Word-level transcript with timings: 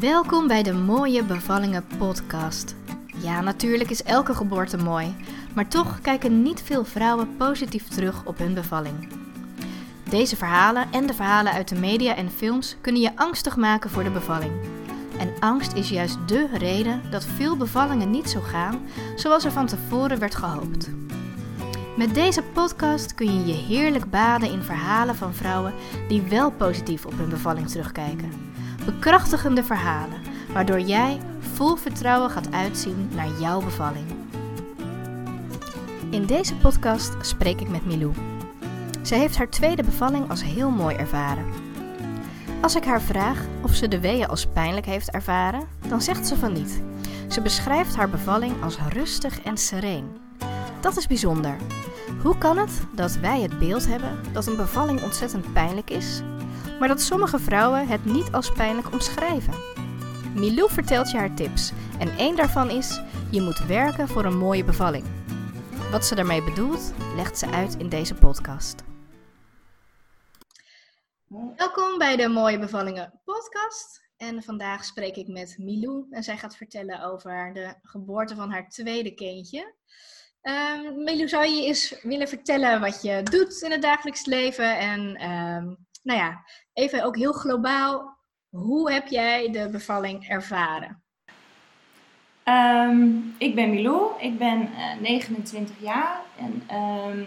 Welkom 0.00 0.46
bij 0.46 0.62
de 0.62 0.72
Mooie 0.72 1.24
Bevallingen 1.24 1.86
podcast. 1.98 2.74
Ja, 3.16 3.40
natuurlijk 3.40 3.90
is 3.90 4.02
elke 4.02 4.34
geboorte 4.34 4.76
mooi, 4.76 5.14
maar 5.54 5.68
toch 5.68 6.00
kijken 6.00 6.42
niet 6.42 6.62
veel 6.62 6.84
vrouwen 6.84 7.36
positief 7.36 7.88
terug 7.88 8.24
op 8.24 8.38
hun 8.38 8.54
bevalling. 8.54 9.08
Deze 10.10 10.36
verhalen 10.36 10.92
en 10.92 11.06
de 11.06 11.14
verhalen 11.14 11.52
uit 11.52 11.68
de 11.68 11.74
media 11.74 12.16
en 12.16 12.30
films 12.30 12.76
kunnen 12.80 13.02
je 13.02 13.16
angstig 13.16 13.56
maken 13.56 13.90
voor 13.90 14.04
de 14.04 14.10
bevalling. 14.10 14.52
En 15.18 15.34
angst 15.40 15.72
is 15.72 15.88
juist 15.88 16.18
dé 16.28 16.48
reden 16.52 17.02
dat 17.10 17.24
veel 17.24 17.56
bevallingen 17.56 18.10
niet 18.10 18.30
zo 18.30 18.40
gaan 18.40 18.80
zoals 19.14 19.44
er 19.44 19.52
van 19.52 19.66
tevoren 19.66 20.18
werd 20.18 20.34
gehoopt. 20.34 20.90
Met 21.96 22.14
deze 22.14 22.42
podcast 22.42 23.14
kun 23.14 23.34
je 23.34 23.46
je 23.46 23.74
heerlijk 23.74 24.10
baden 24.10 24.50
in 24.50 24.62
verhalen 24.62 25.16
van 25.16 25.34
vrouwen 25.34 25.74
die 26.08 26.22
wel 26.22 26.50
positief 26.50 27.06
op 27.06 27.16
hun 27.16 27.28
bevalling 27.28 27.68
terugkijken. 27.68 28.45
Bekrachtigende 28.86 29.64
verhalen, 29.64 30.20
waardoor 30.52 30.80
jij 30.80 31.20
vol 31.54 31.76
vertrouwen 31.76 32.30
gaat 32.30 32.52
uitzien 32.52 33.08
naar 33.14 33.28
jouw 33.40 33.60
bevalling. 33.60 34.06
In 36.10 36.26
deze 36.26 36.54
podcast 36.54 37.14
spreek 37.20 37.60
ik 37.60 37.68
met 37.68 37.86
Milou. 37.86 38.12
Zij 39.02 39.18
heeft 39.18 39.36
haar 39.36 39.48
tweede 39.48 39.82
bevalling 39.82 40.30
als 40.30 40.44
heel 40.44 40.70
mooi 40.70 40.96
ervaren. 40.96 41.44
Als 42.60 42.76
ik 42.76 42.84
haar 42.84 43.00
vraag 43.00 43.44
of 43.62 43.74
ze 43.74 43.88
de 43.88 44.00
weeën 44.00 44.28
als 44.28 44.46
pijnlijk 44.46 44.86
heeft 44.86 45.10
ervaren, 45.10 45.62
dan 45.88 46.02
zegt 46.02 46.26
ze 46.26 46.36
van 46.36 46.52
niet. 46.52 46.82
Ze 47.28 47.40
beschrijft 47.40 47.96
haar 47.96 48.10
bevalling 48.10 48.62
als 48.62 48.78
rustig 48.92 49.42
en 49.42 49.56
sereen. 49.56 50.16
Dat 50.80 50.96
is 50.96 51.06
bijzonder. 51.06 51.56
Hoe 52.22 52.38
kan 52.38 52.58
het 52.58 52.80
dat 52.94 53.16
wij 53.16 53.40
het 53.40 53.58
beeld 53.58 53.86
hebben 53.86 54.18
dat 54.32 54.46
een 54.46 54.56
bevalling 54.56 55.02
ontzettend 55.02 55.52
pijnlijk 55.52 55.90
is, 55.90 56.22
maar 56.78 56.88
dat 56.88 57.00
sommige 57.00 57.38
vrouwen 57.38 57.88
het 57.88 58.04
niet 58.04 58.32
als 58.32 58.52
pijnlijk 58.52 58.92
omschrijven? 58.92 59.54
Milou 60.34 60.70
vertelt 60.70 61.10
je 61.10 61.16
haar 61.16 61.34
tips 61.34 61.72
en 61.98 62.08
één 62.16 62.36
daarvan 62.36 62.70
is: 62.70 63.00
je 63.30 63.40
moet 63.40 63.58
werken 63.58 64.08
voor 64.08 64.24
een 64.24 64.38
mooie 64.38 64.64
bevalling. 64.64 65.04
Wat 65.90 66.04
ze 66.04 66.14
daarmee 66.14 66.44
bedoelt, 66.44 66.92
legt 67.16 67.38
ze 67.38 67.50
uit 67.50 67.74
in 67.78 67.88
deze 67.88 68.14
podcast. 68.14 68.82
Welkom 71.56 71.98
bij 71.98 72.16
de 72.16 72.28
Mooie 72.28 72.58
Bevallingen 72.58 73.20
podcast. 73.24 74.04
En 74.16 74.42
vandaag 74.42 74.84
spreek 74.84 75.16
ik 75.16 75.28
met 75.28 75.56
Milou 75.58 76.06
en 76.10 76.22
zij 76.22 76.36
gaat 76.36 76.56
vertellen 76.56 77.02
over 77.02 77.50
de 77.52 77.74
geboorte 77.82 78.34
van 78.34 78.50
haar 78.50 78.68
tweede 78.68 79.14
kindje. 79.14 79.74
Um, 80.42 81.04
Milou, 81.04 81.28
zou 81.28 81.46
je 81.46 81.64
eens 81.64 82.00
willen 82.02 82.28
vertellen 82.28 82.80
wat 82.80 83.02
je 83.02 83.22
doet 83.22 83.62
in 83.62 83.70
het 83.70 83.82
dagelijks 83.82 84.26
leven? 84.26 84.78
En 84.78 85.30
um, 85.30 85.85
nou 86.06 86.18
ja, 86.18 86.44
even 86.72 87.04
ook 87.04 87.16
heel 87.16 87.32
globaal, 87.32 88.16
hoe 88.48 88.92
heb 88.92 89.06
jij 89.06 89.50
de 89.50 89.68
bevalling 89.70 90.28
ervaren? 90.28 91.02
Um, 92.44 93.34
ik 93.38 93.54
ben 93.54 93.70
Milou, 93.70 94.20
ik 94.20 94.38
ben 94.38 94.62
uh, 94.62 94.92
eh, 94.92 95.00
29 95.00 95.74
jaar 95.80 96.20
en 96.36 96.62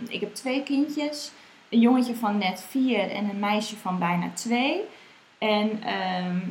ik 0.09 0.19
heb 0.19 0.35
twee 0.35 0.63
kindjes. 0.63 1.31
Een 1.69 1.79
jongetje 1.79 2.15
van 2.15 2.37
net 2.37 2.61
vier 2.61 3.11
en 3.11 3.29
een 3.29 3.39
meisje 3.39 3.75
van 3.75 3.99
bijna 3.99 4.29
twee. 4.33 4.81
En 5.37 5.79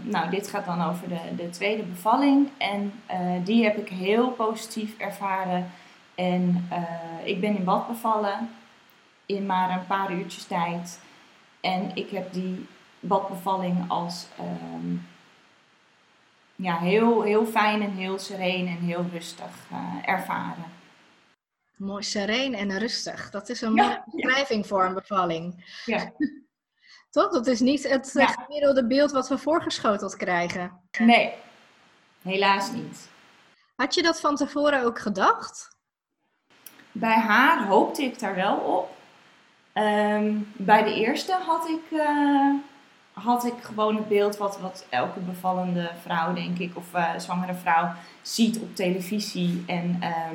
nou, 0.03 0.31
dit 0.31 0.49
gaat 0.49 0.65
dan 0.65 0.83
over 0.83 1.09
de, 1.09 1.35
de 1.37 1.51
tweede 1.51 1.83
bevalling. 1.83 2.49
En 2.59 2.93
uh, 3.11 3.45
die 3.45 3.65
heb 3.65 3.77
ik 3.77 3.89
heel 3.89 4.31
positief 4.31 4.99
ervaren. 4.99 5.71
En 6.15 6.69
uh, 6.73 7.27
ik 7.27 7.41
ben 7.41 7.57
in 7.57 7.65
bad 7.65 7.89
bevallen 7.89 8.51
in 9.27 9.47
maar 9.47 9.71
een 9.71 9.87
paar 9.87 10.13
uurtjes 10.13 10.45
tijd. 10.45 11.01
En 11.61 11.91
ik 11.95 12.11
heb 12.11 12.33
die 12.33 12.67
badbevalling 13.01 13.91
als 13.91 14.27
um, 14.41 15.07
ja, 16.57 16.79
heel, 16.79 17.23
heel 17.23 17.47
fijn 17.47 17.83
en 17.83 17.93
heel 17.93 18.19
sereen 18.19 18.67
en 18.67 18.79
heel 18.79 19.05
rustig 19.13 19.51
uh, 19.73 19.95
ervaren. 20.05 20.65
Mooi, 21.77 22.03
sereen 22.03 22.55
en 22.55 22.79
rustig. 22.79 23.31
Dat 23.31 23.49
is 23.49 23.61
een 23.61 23.73
mooie 23.73 24.03
beschrijving 24.05 24.67
voor 24.67 24.85
een 24.85 24.95
bevalling. 24.95 25.81
Ja. 25.85 26.13
Toch? 27.11 27.31
Dat 27.31 27.47
is 27.47 27.61
niet 27.61 27.89
het 27.89 28.11
ja. 28.13 28.27
gemiddelde 28.27 28.87
beeld 28.87 29.11
wat 29.11 29.29
we 29.29 29.39
voorgeschoteld 29.39 30.17
krijgen. 30.17 30.81
Nee, 30.99 31.35
helaas 32.23 32.73
niet. 32.73 33.09
Had 33.77 33.95
je 33.95 34.03
dat 34.03 34.21
van 34.21 34.37
tevoren 34.37 34.85
ook 34.85 34.99
gedacht? 34.99 35.77
Bij 36.93 37.19
haar 37.19 37.67
hoopte 37.67 38.03
ik 38.03 38.19
daar 38.19 38.35
wel 38.35 38.57
op. 38.57 38.97
Ehm, 39.79 40.35
bij 40.53 40.83
de 40.83 40.95
eerste 40.95 41.33
had 41.47 41.69
ik, 41.69 41.99
uh, 41.99 42.55
had 43.13 43.45
ik 43.45 43.55
gewoon 43.61 43.97
het 43.97 44.09
beeld 44.09 44.37
wat, 44.37 44.61
wat 44.61 44.87
elke 44.89 45.21
bevallende 45.21 45.91
vrouw, 46.03 46.33
denk 46.33 46.59
ik, 46.59 46.77
of 46.77 46.95
uh, 46.95 47.19
zwangere 47.19 47.55
vrouw 47.55 47.93
ziet 48.23 48.59
op 48.59 48.77
televisie. 48.77 49.65
En 49.67 49.97
ehm, 50.01 50.35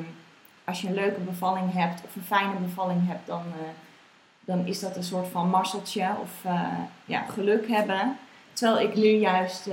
als 0.64 0.80
je 0.80 0.88
een 0.88 0.94
leuke 0.94 1.20
bevalling 1.20 1.72
hebt 1.72 2.02
of 2.04 2.16
een 2.16 2.22
fijne 2.22 2.54
bevalling 2.54 3.06
hebt, 3.06 3.26
dan, 3.26 3.42
uh, 3.46 3.68
dan 4.40 4.66
is 4.66 4.80
dat 4.80 4.96
een 4.96 5.02
soort 5.02 5.28
van 5.28 5.50
marseltje 5.50 6.10
of 6.22 6.52
ja, 7.04 7.20
geluk 7.20 7.68
hebben. 7.68 8.16
Terwijl 8.52 8.88
ik 8.88 8.94
nu 8.94 9.08
juist 9.08 9.68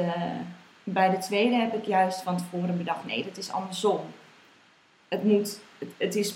bij 0.83 1.09
de 1.09 1.17
tweede 1.17 1.55
heb 1.55 1.73
ik 1.73 1.85
juist 1.85 2.21
van 2.21 2.37
tevoren 2.37 2.77
bedacht, 2.77 3.05
nee, 3.05 3.23
dat 3.23 3.37
is 3.37 3.51
andersom. 3.51 3.99
Het, 5.07 5.23
moet, 5.23 5.59
het, 5.77 5.89
het 5.97 6.15
is 6.15 6.35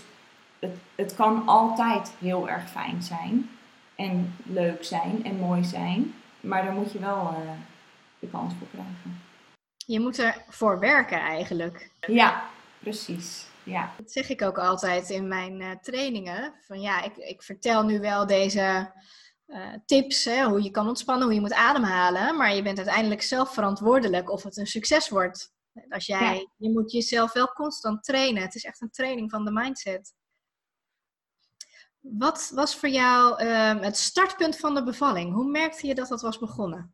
het, 0.65 0.77
het 0.95 1.15
kan 1.15 1.47
altijd 1.47 2.13
heel 2.19 2.49
erg 2.49 2.69
fijn 2.69 3.03
zijn. 3.03 3.49
En 3.95 4.35
leuk 4.43 4.83
zijn 4.83 5.23
en 5.23 5.35
mooi 5.35 5.63
zijn. 5.63 6.13
Maar 6.39 6.63
daar 6.63 6.73
moet 6.73 6.91
je 6.91 6.99
wel 6.99 7.31
uh, 7.31 7.51
de 8.19 8.27
kans 8.27 8.53
voor 8.59 8.67
krijgen. 8.67 9.21
Je 9.85 9.99
moet 9.99 10.19
ervoor 10.19 10.79
werken 10.79 11.19
eigenlijk. 11.19 11.91
Ja, 11.99 12.43
precies. 12.79 13.47
Ja. 13.63 13.93
Dat 13.97 14.11
zeg 14.11 14.29
ik 14.29 14.41
ook 14.41 14.57
altijd 14.57 15.09
in 15.09 15.27
mijn 15.27 15.61
uh, 15.61 15.71
trainingen. 15.81 16.53
Van 16.61 16.81
ja, 16.81 17.03
ik, 17.03 17.17
ik 17.17 17.43
vertel 17.43 17.83
nu 17.83 17.99
wel 17.99 18.27
deze 18.27 18.91
uh, 19.47 19.73
tips, 19.85 20.25
hè, 20.25 20.43
hoe 20.43 20.63
je 20.63 20.71
kan 20.71 20.87
ontspannen, 20.87 21.25
hoe 21.25 21.35
je 21.35 21.41
moet 21.41 21.53
ademhalen. 21.53 22.37
Maar 22.37 22.55
je 22.55 22.61
bent 22.61 22.77
uiteindelijk 22.77 23.21
zelf 23.21 23.53
verantwoordelijk 23.53 24.31
of 24.31 24.43
het 24.43 24.57
een 24.57 24.67
succes 24.67 25.09
wordt. 25.09 25.53
Als 25.89 26.05
jij, 26.05 26.35
ja. 26.35 26.47
Je 26.57 26.69
moet 26.69 26.91
jezelf 26.91 27.33
wel 27.33 27.47
constant 27.47 28.03
trainen. 28.03 28.41
Het 28.41 28.55
is 28.55 28.63
echt 28.63 28.81
een 28.81 28.91
training 28.91 29.31
van 29.31 29.45
de 29.45 29.51
mindset. 29.51 30.13
Wat 32.11 32.51
was 32.55 32.75
voor 32.75 32.89
jou 32.89 33.43
uh, 33.43 33.81
het 33.81 33.97
startpunt 33.97 34.57
van 34.57 34.75
de 34.75 34.83
bevalling? 34.83 35.33
Hoe 35.33 35.51
merkte 35.51 35.87
je 35.87 35.95
dat 35.95 36.07
dat 36.07 36.21
was 36.21 36.39
begonnen? 36.39 36.93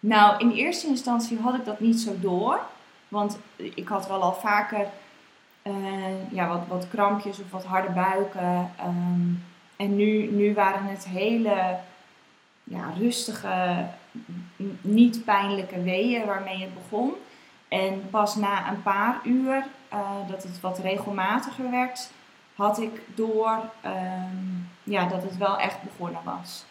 Nou, 0.00 0.38
in 0.38 0.50
eerste 0.50 0.86
instantie 0.86 1.38
had 1.38 1.54
ik 1.54 1.64
dat 1.64 1.80
niet 1.80 2.00
zo 2.00 2.12
door. 2.20 2.60
Want 3.08 3.38
ik 3.56 3.88
had 3.88 4.08
wel 4.08 4.22
al 4.22 4.34
vaker 4.34 4.86
uh, 5.62 6.32
ja, 6.32 6.48
wat, 6.48 6.66
wat 6.68 6.88
krampjes 6.88 7.38
of 7.38 7.50
wat 7.50 7.64
harde 7.64 7.92
buiken. 7.92 8.72
Um, 8.86 9.44
en 9.76 9.96
nu, 9.96 10.30
nu 10.30 10.54
waren 10.54 10.84
het 10.84 11.04
hele 11.04 11.78
ja, 12.64 12.92
rustige, 12.98 13.86
niet 14.80 15.24
pijnlijke 15.24 15.82
weeën 15.82 16.26
waarmee 16.26 16.60
het 16.60 16.74
begon. 16.74 17.12
En 17.68 18.10
pas 18.10 18.36
na 18.36 18.68
een 18.70 18.82
paar 18.82 19.20
uur 19.24 19.66
uh, 19.92 20.10
dat 20.28 20.42
het 20.42 20.60
wat 20.60 20.78
regelmatiger 20.78 21.70
werd, 21.70 22.10
had 22.54 22.78
ik 22.78 23.02
door 23.14 23.70
um, 23.84 24.68
ja, 24.82 25.08
dat 25.08 25.22
het 25.22 25.36
wel 25.36 25.58
echt 25.58 25.82
begonnen 25.82 26.24
was. 26.24 26.64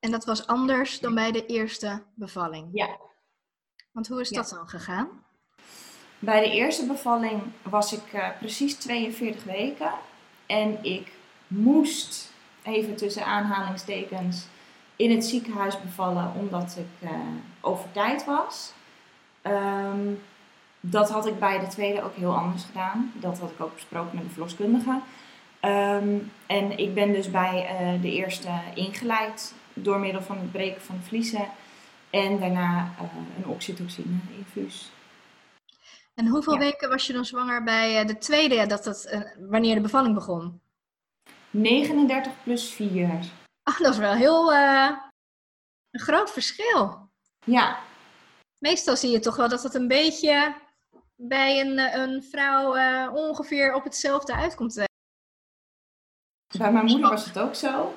En 0.00 0.10
dat 0.10 0.24
was 0.24 0.46
anders 0.46 1.00
dan 1.00 1.14
bij 1.14 1.32
de 1.32 1.46
eerste 1.46 2.02
bevalling? 2.14 2.68
Ja. 2.72 2.96
Want 3.92 4.08
hoe 4.08 4.20
is 4.20 4.28
dat 4.28 4.48
dan 4.48 4.68
gegaan? 4.68 5.08
Bij 6.18 6.40
de 6.40 6.50
eerste 6.50 6.86
bevalling 6.86 7.42
was 7.62 7.92
ik 7.92 8.12
uh, 8.14 8.28
precies 8.38 8.74
42 8.74 9.44
weken. 9.44 9.92
En 10.46 10.84
ik 10.84 11.12
moest, 11.46 12.32
even 12.62 12.96
tussen 12.96 13.24
aanhalingstekens, 13.24 14.46
in 14.96 15.10
het 15.10 15.24
ziekenhuis 15.24 15.80
bevallen 15.80 16.32
omdat 16.34 16.76
ik 16.78 17.08
uh, 17.08 17.10
over 17.60 17.92
tijd 17.92 18.24
was. 18.24 18.72
Um, 19.42 20.22
dat 20.90 21.10
had 21.10 21.26
ik 21.26 21.38
bij 21.38 21.58
de 21.58 21.66
tweede 21.66 22.02
ook 22.02 22.14
heel 22.14 22.36
anders 22.36 22.64
gedaan. 22.64 23.12
Dat 23.14 23.38
had 23.38 23.50
ik 23.50 23.60
ook 23.60 23.74
besproken 23.74 24.14
met 24.14 24.24
de 24.24 24.30
verloskundige. 24.30 25.00
Um, 25.62 26.32
en 26.46 26.78
ik 26.78 26.94
ben 26.94 27.12
dus 27.12 27.30
bij 27.30 27.68
uh, 27.72 28.02
de 28.02 28.12
eerste 28.12 28.50
ingeleid 28.74 29.54
door 29.74 29.98
middel 29.98 30.22
van 30.22 30.38
het 30.38 30.52
breken 30.52 30.82
van 30.82 30.96
de 30.96 31.02
vliezen. 31.02 31.48
En 32.10 32.40
daarna 32.40 32.90
uh, 33.00 33.08
een 33.36 33.46
oxytocine-infuus. 33.46 34.90
En 36.14 36.26
hoeveel 36.26 36.52
ja. 36.52 36.58
weken 36.58 36.88
was 36.88 37.06
je 37.06 37.12
dan 37.12 37.24
zwanger 37.24 37.62
bij 37.62 38.00
uh, 38.00 38.06
de 38.06 38.18
tweede, 38.18 38.66
dat 38.66 38.84
het, 38.84 39.26
wanneer 39.38 39.74
de 39.74 39.80
bevalling 39.80 40.14
begon? 40.14 40.60
39 41.50 42.32
plus 42.42 42.70
4. 42.70 43.18
Ach, 43.62 43.78
dat 43.78 43.92
is 43.92 43.98
wel 43.98 44.14
heel 44.14 44.54
een 44.54 46.00
groot 46.00 46.30
verschil. 46.30 47.08
Ja. 47.44 47.78
Meestal 48.58 48.96
zie 48.96 49.10
je 49.10 49.18
toch 49.18 49.36
wel 49.36 49.48
dat 49.48 49.62
het 49.62 49.74
een 49.74 49.88
beetje 49.88 50.54
bij 51.16 51.60
een, 51.60 51.78
eh, 51.78 52.00
een 52.00 52.22
vrouw 52.22 52.76
uh, 52.76 53.10
ongeveer 53.14 53.74
op 53.74 53.84
hetzelfde 53.84 54.34
uitkomt. 54.34 54.84
Bij 56.58 56.72
mijn 56.72 56.84
moeder 56.84 57.10
was 57.10 57.24
het 57.24 57.38
ook 57.38 57.54
zo. 57.54 57.94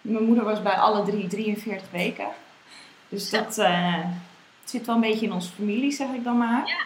Mijn 0.00 0.24
moeder 0.24 0.44
was 0.44 0.62
bij 0.62 0.74
alle 0.74 1.04
drie 1.04 1.26
43 1.26 1.90
weken. 1.90 2.28
Dus 3.08 3.30
dat 3.30 3.58
uh, 3.58 4.06
zit 4.64 4.86
wel 4.86 4.94
een 4.94 5.00
beetje 5.00 5.26
in 5.26 5.32
onze 5.32 5.52
familie, 5.52 5.92
zeg 5.92 6.08
ik 6.08 6.24
dan 6.24 6.38
maar. 6.38 6.66
Ja. 6.66 6.84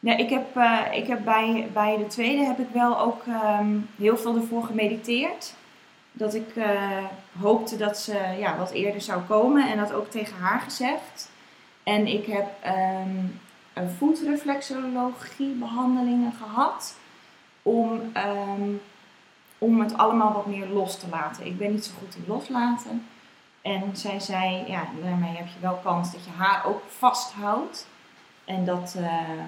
Ja, 0.00 0.16
ik 0.16 0.30
heb, 0.30 0.56
uh, 0.56 0.80
ik 0.92 1.06
heb 1.06 1.24
bij, 1.24 1.68
bij 1.72 1.96
de 1.96 2.06
tweede 2.06 2.44
heb 2.44 2.58
ik 2.58 2.68
wel 2.72 3.00
ook 3.00 3.22
um, 3.26 3.88
heel 3.96 4.16
veel 4.16 4.36
ervoor 4.36 4.64
gemediteerd. 4.64 5.54
Dat 6.12 6.34
ik 6.34 6.56
uh, 6.56 7.04
hoopte 7.40 7.76
dat 7.76 7.98
ze 7.98 8.36
ja, 8.38 8.56
wat 8.56 8.70
eerder 8.70 9.00
zou 9.00 9.22
komen 9.22 9.70
en 9.70 9.76
dat 9.76 9.92
ook 9.92 10.10
tegen 10.10 10.36
haar 10.36 10.60
gezegd. 10.60 11.30
En 11.82 12.06
ik 12.06 12.26
heb 12.26 12.46
um, 12.66 13.40
voetreflexologie 13.86 15.54
behandelingen 15.54 16.32
gehad 16.32 16.96
om, 17.62 18.16
um, 18.16 18.80
om 19.58 19.80
het 19.80 19.96
allemaal 19.96 20.32
wat 20.32 20.46
meer 20.46 20.66
los 20.66 20.98
te 20.98 21.08
laten. 21.08 21.46
Ik 21.46 21.58
ben 21.58 21.70
niet 21.70 21.84
zo 21.84 21.94
goed 21.98 22.14
in 22.14 22.24
loslaten. 22.26 23.06
En 23.62 23.96
zij 23.96 24.20
zei, 24.20 24.66
ja, 24.66 24.88
daarmee 25.02 25.36
heb 25.36 25.46
je 25.46 25.60
wel 25.60 25.76
kans 25.76 26.12
dat 26.12 26.24
je 26.24 26.30
haar 26.30 26.64
ook 26.64 26.82
vasthoudt. 26.82 27.86
En 28.44 28.64
dat, 28.64 28.94
uh, 28.96 29.44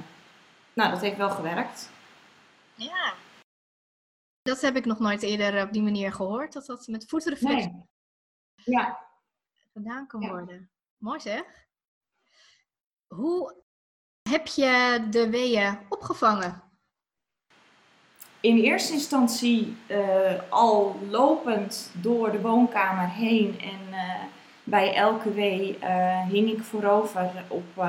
nou, 0.72 0.90
dat 0.90 1.00
heeft 1.00 1.16
wel 1.16 1.30
gewerkt. 1.30 1.90
Ja. 2.74 3.14
Dat 4.42 4.60
heb 4.60 4.76
ik 4.76 4.84
nog 4.84 4.98
nooit 4.98 5.22
eerder 5.22 5.62
op 5.62 5.72
die 5.72 5.82
manier 5.82 6.12
gehoord, 6.12 6.52
dat 6.52 6.66
dat 6.66 6.86
met 6.86 7.08
voetreflex 7.08 7.66
nee. 7.66 7.84
ja. 8.54 9.06
gedaan 9.72 10.06
kan 10.06 10.28
worden. 10.28 10.70
Mooi 10.96 11.20
zeg. 11.20 11.42
Hoe 13.06 13.62
heb 14.30 14.46
je 14.46 15.06
de 15.10 15.30
weeën 15.30 15.78
opgevangen? 15.88 16.62
In 18.40 18.56
eerste 18.56 18.92
instantie 18.92 19.76
uh, 19.86 19.98
al 20.48 21.00
lopend 21.08 21.90
door 21.94 22.30
de 22.30 22.40
woonkamer 22.40 23.08
heen 23.08 23.60
en 23.60 23.80
uh, 23.90 24.14
bij 24.64 24.94
elke 24.94 25.32
wee 25.32 25.78
uh, 25.82 26.26
hing 26.28 26.50
ik 26.50 26.62
voorover 26.62 27.30
op, 27.48 27.84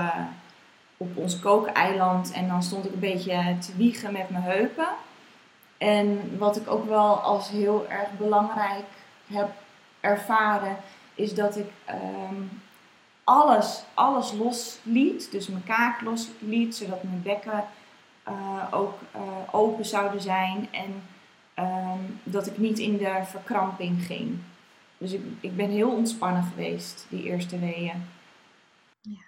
op 0.97 1.17
ons 1.17 1.39
kookeiland 1.39 2.31
en 2.31 2.47
dan 2.47 2.63
stond 2.63 2.85
ik 2.85 2.93
een 2.93 2.99
beetje 2.99 3.57
te 3.59 3.75
wiegen 3.75 4.13
met 4.13 4.29
mijn 4.29 4.43
heupen. 4.43 4.87
En 5.77 6.37
wat 6.37 6.57
ik 6.57 6.69
ook 6.69 6.85
wel 6.87 7.19
als 7.19 7.49
heel 7.49 7.85
erg 7.89 8.17
belangrijk 8.17 8.85
heb 9.27 9.49
ervaren, 9.99 10.77
is 11.15 11.33
dat 11.35 11.57
ik 11.57 11.71
um, 11.89 12.60
alles, 13.31 13.83
alles 13.93 14.31
losliet. 14.31 15.31
Dus 15.31 15.47
mijn 15.47 15.63
kaak 15.63 16.01
losliet, 16.01 16.75
zodat 16.75 17.03
mijn 17.03 17.21
bekken 17.21 17.63
uh, 18.27 18.67
ook 18.71 18.99
uh, 19.15 19.21
open 19.51 19.85
zouden 19.85 20.21
zijn. 20.21 20.67
En 20.71 21.03
um, 21.65 22.19
dat 22.23 22.47
ik 22.47 22.57
niet 22.57 22.79
in 22.79 22.97
de 22.97 23.21
verkramping 23.25 24.03
ging. 24.05 24.39
Dus 24.97 25.11
ik, 25.11 25.21
ik 25.39 25.55
ben 25.55 25.69
heel 25.69 25.89
ontspannen 25.89 26.43
geweest, 26.43 27.05
die 27.09 27.23
eerste 27.23 27.59
weeën. 27.59 28.05
Ja. 29.01 29.21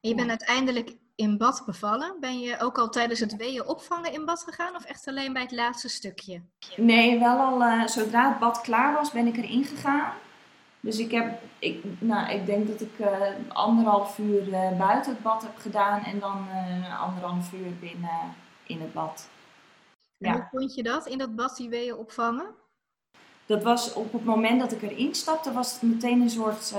En 0.00 0.08
je 0.08 0.14
bent 0.14 0.28
uiteindelijk 0.28 0.96
in 1.14 1.38
bad 1.38 1.62
bevallen. 1.66 2.16
Ben 2.20 2.40
je 2.40 2.60
ook 2.60 2.78
al 2.78 2.88
tijdens 2.88 3.20
het 3.20 3.36
weeën 3.36 3.66
opvangen 3.66 4.12
in 4.12 4.24
bad 4.24 4.42
gegaan 4.42 4.76
of 4.76 4.84
echt 4.84 5.08
alleen 5.08 5.32
bij 5.32 5.42
het 5.42 5.52
laatste 5.52 5.88
stukje? 5.88 6.42
Nee, 6.76 7.18
wel 7.18 7.38
al 7.38 7.62
uh, 7.62 7.86
zodra 7.86 8.28
het 8.28 8.38
bad 8.38 8.60
klaar 8.60 8.92
was, 8.92 9.10
ben 9.10 9.26
ik 9.26 9.36
erin 9.36 9.64
gegaan. 9.64 10.12
Dus 10.82 10.98
ik 10.98 11.10
heb, 11.10 11.40
ik, 11.58 11.84
nou, 11.98 12.30
ik 12.30 12.46
denk 12.46 12.68
dat 12.68 12.80
ik 12.80 12.98
uh, 12.98 13.08
anderhalf 13.48 14.18
uur 14.18 14.48
uh, 14.48 14.78
buiten 14.78 15.12
het 15.12 15.22
bad 15.22 15.42
heb 15.42 15.56
gedaan 15.56 16.04
en 16.04 16.18
dan 16.18 16.46
anderhalf 17.00 17.52
uur 17.52 17.78
binnen 17.80 18.34
in 18.66 18.80
het 18.80 18.92
bad. 18.92 19.28
En 20.18 20.32
hoe 20.32 20.48
vond 20.50 20.74
je 20.74 20.82
dat, 20.82 21.06
in 21.06 21.18
dat 21.18 21.34
bad 21.34 21.56
die 21.56 21.68
weeën 21.68 21.96
opvangen? 21.96 22.46
Dat 23.46 23.62
was 23.62 23.92
op 23.92 24.12
het 24.12 24.24
moment 24.24 24.60
dat 24.60 24.72
ik 24.72 24.82
erin 24.82 25.14
stapte, 25.14 25.52
was 25.52 25.72
het 25.72 25.82
meteen 25.82 26.20
een 26.20 26.30
soort 26.30 26.74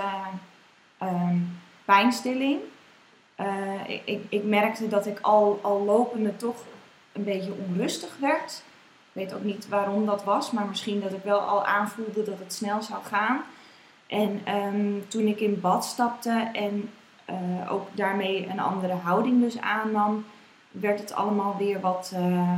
um, 1.01 1.59
pijnstilling. 1.85 2.59
Uh, 3.39 3.89
ik, 3.89 4.21
ik, 4.29 4.43
merkte 4.43 4.87
dat 4.87 5.05
ik 5.05 5.19
al, 5.19 5.59
al 5.61 5.83
lopende 5.83 6.35
toch 6.35 6.63
een 7.11 7.23
beetje 7.23 7.53
onrustig 7.67 8.17
werd. 8.19 8.63
Ik 9.13 9.21
weet 9.21 9.33
ook 9.33 9.43
niet 9.43 9.67
waarom 9.67 10.05
dat 10.05 10.23
was, 10.23 10.51
maar 10.51 10.65
misschien 10.65 11.01
dat 11.01 11.11
ik 11.11 11.23
wel 11.23 11.39
al 11.39 11.65
aanvoelde 11.65 12.23
dat 12.23 12.39
het 12.39 12.53
snel 12.53 12.81
zou 12.81 13.03
gaan. 13.03 13.43
En 14.13 14.55
um, 14.57 15.07
toen 15.07 15.27
ik 15.27 15.39
in 15.39 15.61
bad 15.61 15.85
stapte 15.85 16.49
en 16.53 16.89
uh, 17.29 17.71
ook 17.71 17.87
daarmee 17.93 18.47
een 18.47 18.59
andere 18.59 18.93
houding 18.93 19.41
dus 19.41 19.59
aannam, 19.59 20.25
werd 20.71 20.99
het 20.99 21.13
allemaal 21.13 21.57
weer 21.57 21.79
wat, 21.79 22.11
uh, 22.15 22.57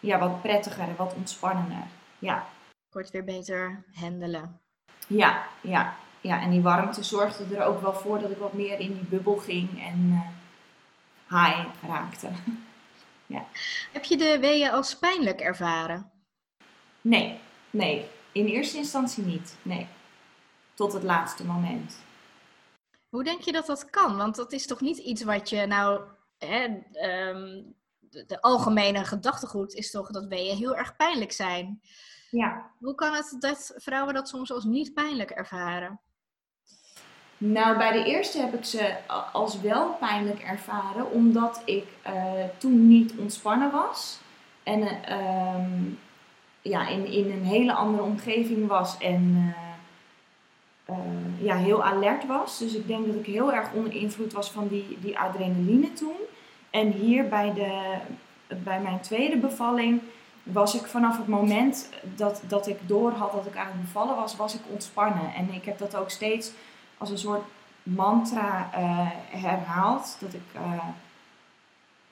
ja, 0.00 0.18
wat 0.18 0.42
prettiger 0.42 0.82
en 0.82 0.96
wat 0.96 1.14
ontspannender. 1.14 1.82
Ja. 2.18 2.46
Kort 2.90 3.10
weer 3.10 3.24
beter 3.24 3.84
handelen. 3.94 4.60
Ja, 5.06 5.42
ja 5.60 5.94
ja, 6.22 6.40
en 6.40 6.50
die 6.50 6.60
warmte 6.60 7.02
zorgde 7.02 7.56
er 7.56 7.64
ook 7.64 7.80
wel 7.80 7.94
voor 7.94 8.18
dat 8.18 8.30
ik 8.30 8.36
wat 8.36 8.52
meer 8.52 8.78
in 8.78 8.92
die 8.92 9.04
bubbel 9.04 9.36
ging 9.36 9.84
en 9.84 9.98
uh, 10.10 11.44
high 11.44 11.68
raakte. 11.86 12.28
ja. 13.34 13.44
Heb 13.92 14.04
je 14.04 14.16
de 14.16 14.38
weeën 14.40 14.70
als 14.70 14.98
pijnlijk 14.98 15.40
ervaren? 15.40 16.10
Nee, 17.00 17.38
nee. 17.70 18.06
In 18.32 18.46
eerste 18.46 18.76
instantie 18.76 19.24
niet. 19.24 19.56
Nee. 19.62 19.86
Tot 20.82 20.92
het 20.92 21.02
laatste 21.02 21.44
moment. 21.44 21.98
Hoe 23.08 23.24
denk 23.24 23.40
je 23.40 23.52
dat 23.52 23.66
dat 23.66 23.90
kan? 23.90 24.16
Want 24.16 24.36
dat 24.36 24.52
is 24.52 24.66
toch 24.66 24.80
niet 24.80 24.98
iets 24.98 25.22
wat 25.22 25.48
je 25.48 25.66
nou. 25.66 26.00
Hè, 26.38 26.64
um, 27.28 27.74
de, 27.98 28.24
de, 28.26 28.40
algemene 28.40 29.04
gedachtegoed 29.04 29.74
is 29.74 29.90
toch 29.90 30.10
dat 30.10 30.26
weeën 30.26 30.56
heel 30.56 30.76
erg 30.76 30.96
pijnlijk 30.96 31.32
zijn. 31.32 31.80
Ja. 32.30 32.70
Hoe 32.78 32.94
kan 32.94 33.14
het 33.14 33.36
dat 33.38 33.72
vrouwen 33.76 34.14
dat 34.14 34.28
soms 34.28 34.52
als 34.52 34.64
niet 34.64 34.94
pijnlijk 34.94 35.30
ervaren? 35.30 36.00
Nou, 37.38 37.78
bij 37.78 37.92
de 37.92 38.04
eerste 38.04 38.38
heb 38.38 38.54
ik 38.54 38.64
ze 38.64 38.96
als 39.32 39.60
wel 39.60 39.92
pijnlijk 39.92 40.40
ervaren, 40.40 41.10
omdat 41.10 41.62
ik 41.64 41.86
uh, 42.06 42.44
toen 42.58 42.88
niet 42.88 43.14
ontspannen 43.18 43.70
was. 43.70 44.18
En 44.62 44.80
uh, 45.08 45.92
ja, 46.62 46.88
in, 46.88 47.06
in 47.06 47.30
een 47.30 47.44
hele 47.44 47.72
andere 47.72 48.02
omgeving 48.02 48.66
was 48.68 48.98
en 48.98 49.22
uh, 49.22 49.61
ja, 51.38 51.56
heel 51.56 51.84
alert 51.84 52.26
was. 52.26 52.58
Dus 52.58 52.74
ik 52.74 52.86
denk 52.86 53.06
dat 53.06 53.14
ik 53.14 53.26
heel 53.26 53.52
erg 53.52 53.72
onder 53.72 53.94
invloed 53.94 54.32
was 54.32 54.50
van 54.50 54.68
die, 54.68 54.98
die 55.00 55.18
adrenaline 55.18 55.92
toen. 55.92 56.16
En 56.70 56.90
hier 56.90 57.28
bij, 57.28 57.52
de, 57.54 57.98
bij 58.62 58.80
mijn 58.80 59.00
tweede 59.00 59.36
bevalling 59.36 60.00
was 60.42 60.74
ik 60.74 60.86
vanaf 60.86 61.16
het 61.16 61.26
moment 61.26 61.88
dat, 62.16 62.42
dat 62.48 62.66
ik 62.66 62.78
door 62.86 63.12
had 63.12 63.32
dat 63.32 63.46
ik 63.46 63.56
aan 63.56 63.66
het 63.66 63.80
bevallen 63.80 64.16
was, 64.16 64.36
was 64.36 64.54
ik 64.54 64.60
ontspannen. 64.70 65.34
En 65.34 65.52
ik 65.52 65.64
heb 65.64 65.78
dat 65.78 65.96
ook 65.96 66.10
steeds 66.10 66.52
als 66.98 67.10
een 67.10 67.18
soort 67.18 67.42
mantra 67.82 68.70
uh, 68.78 69.10
herhaald. 69.40 70.16
Dat 70.20 70.34
ik, 70.34 70.42
uh, 70.54 70.84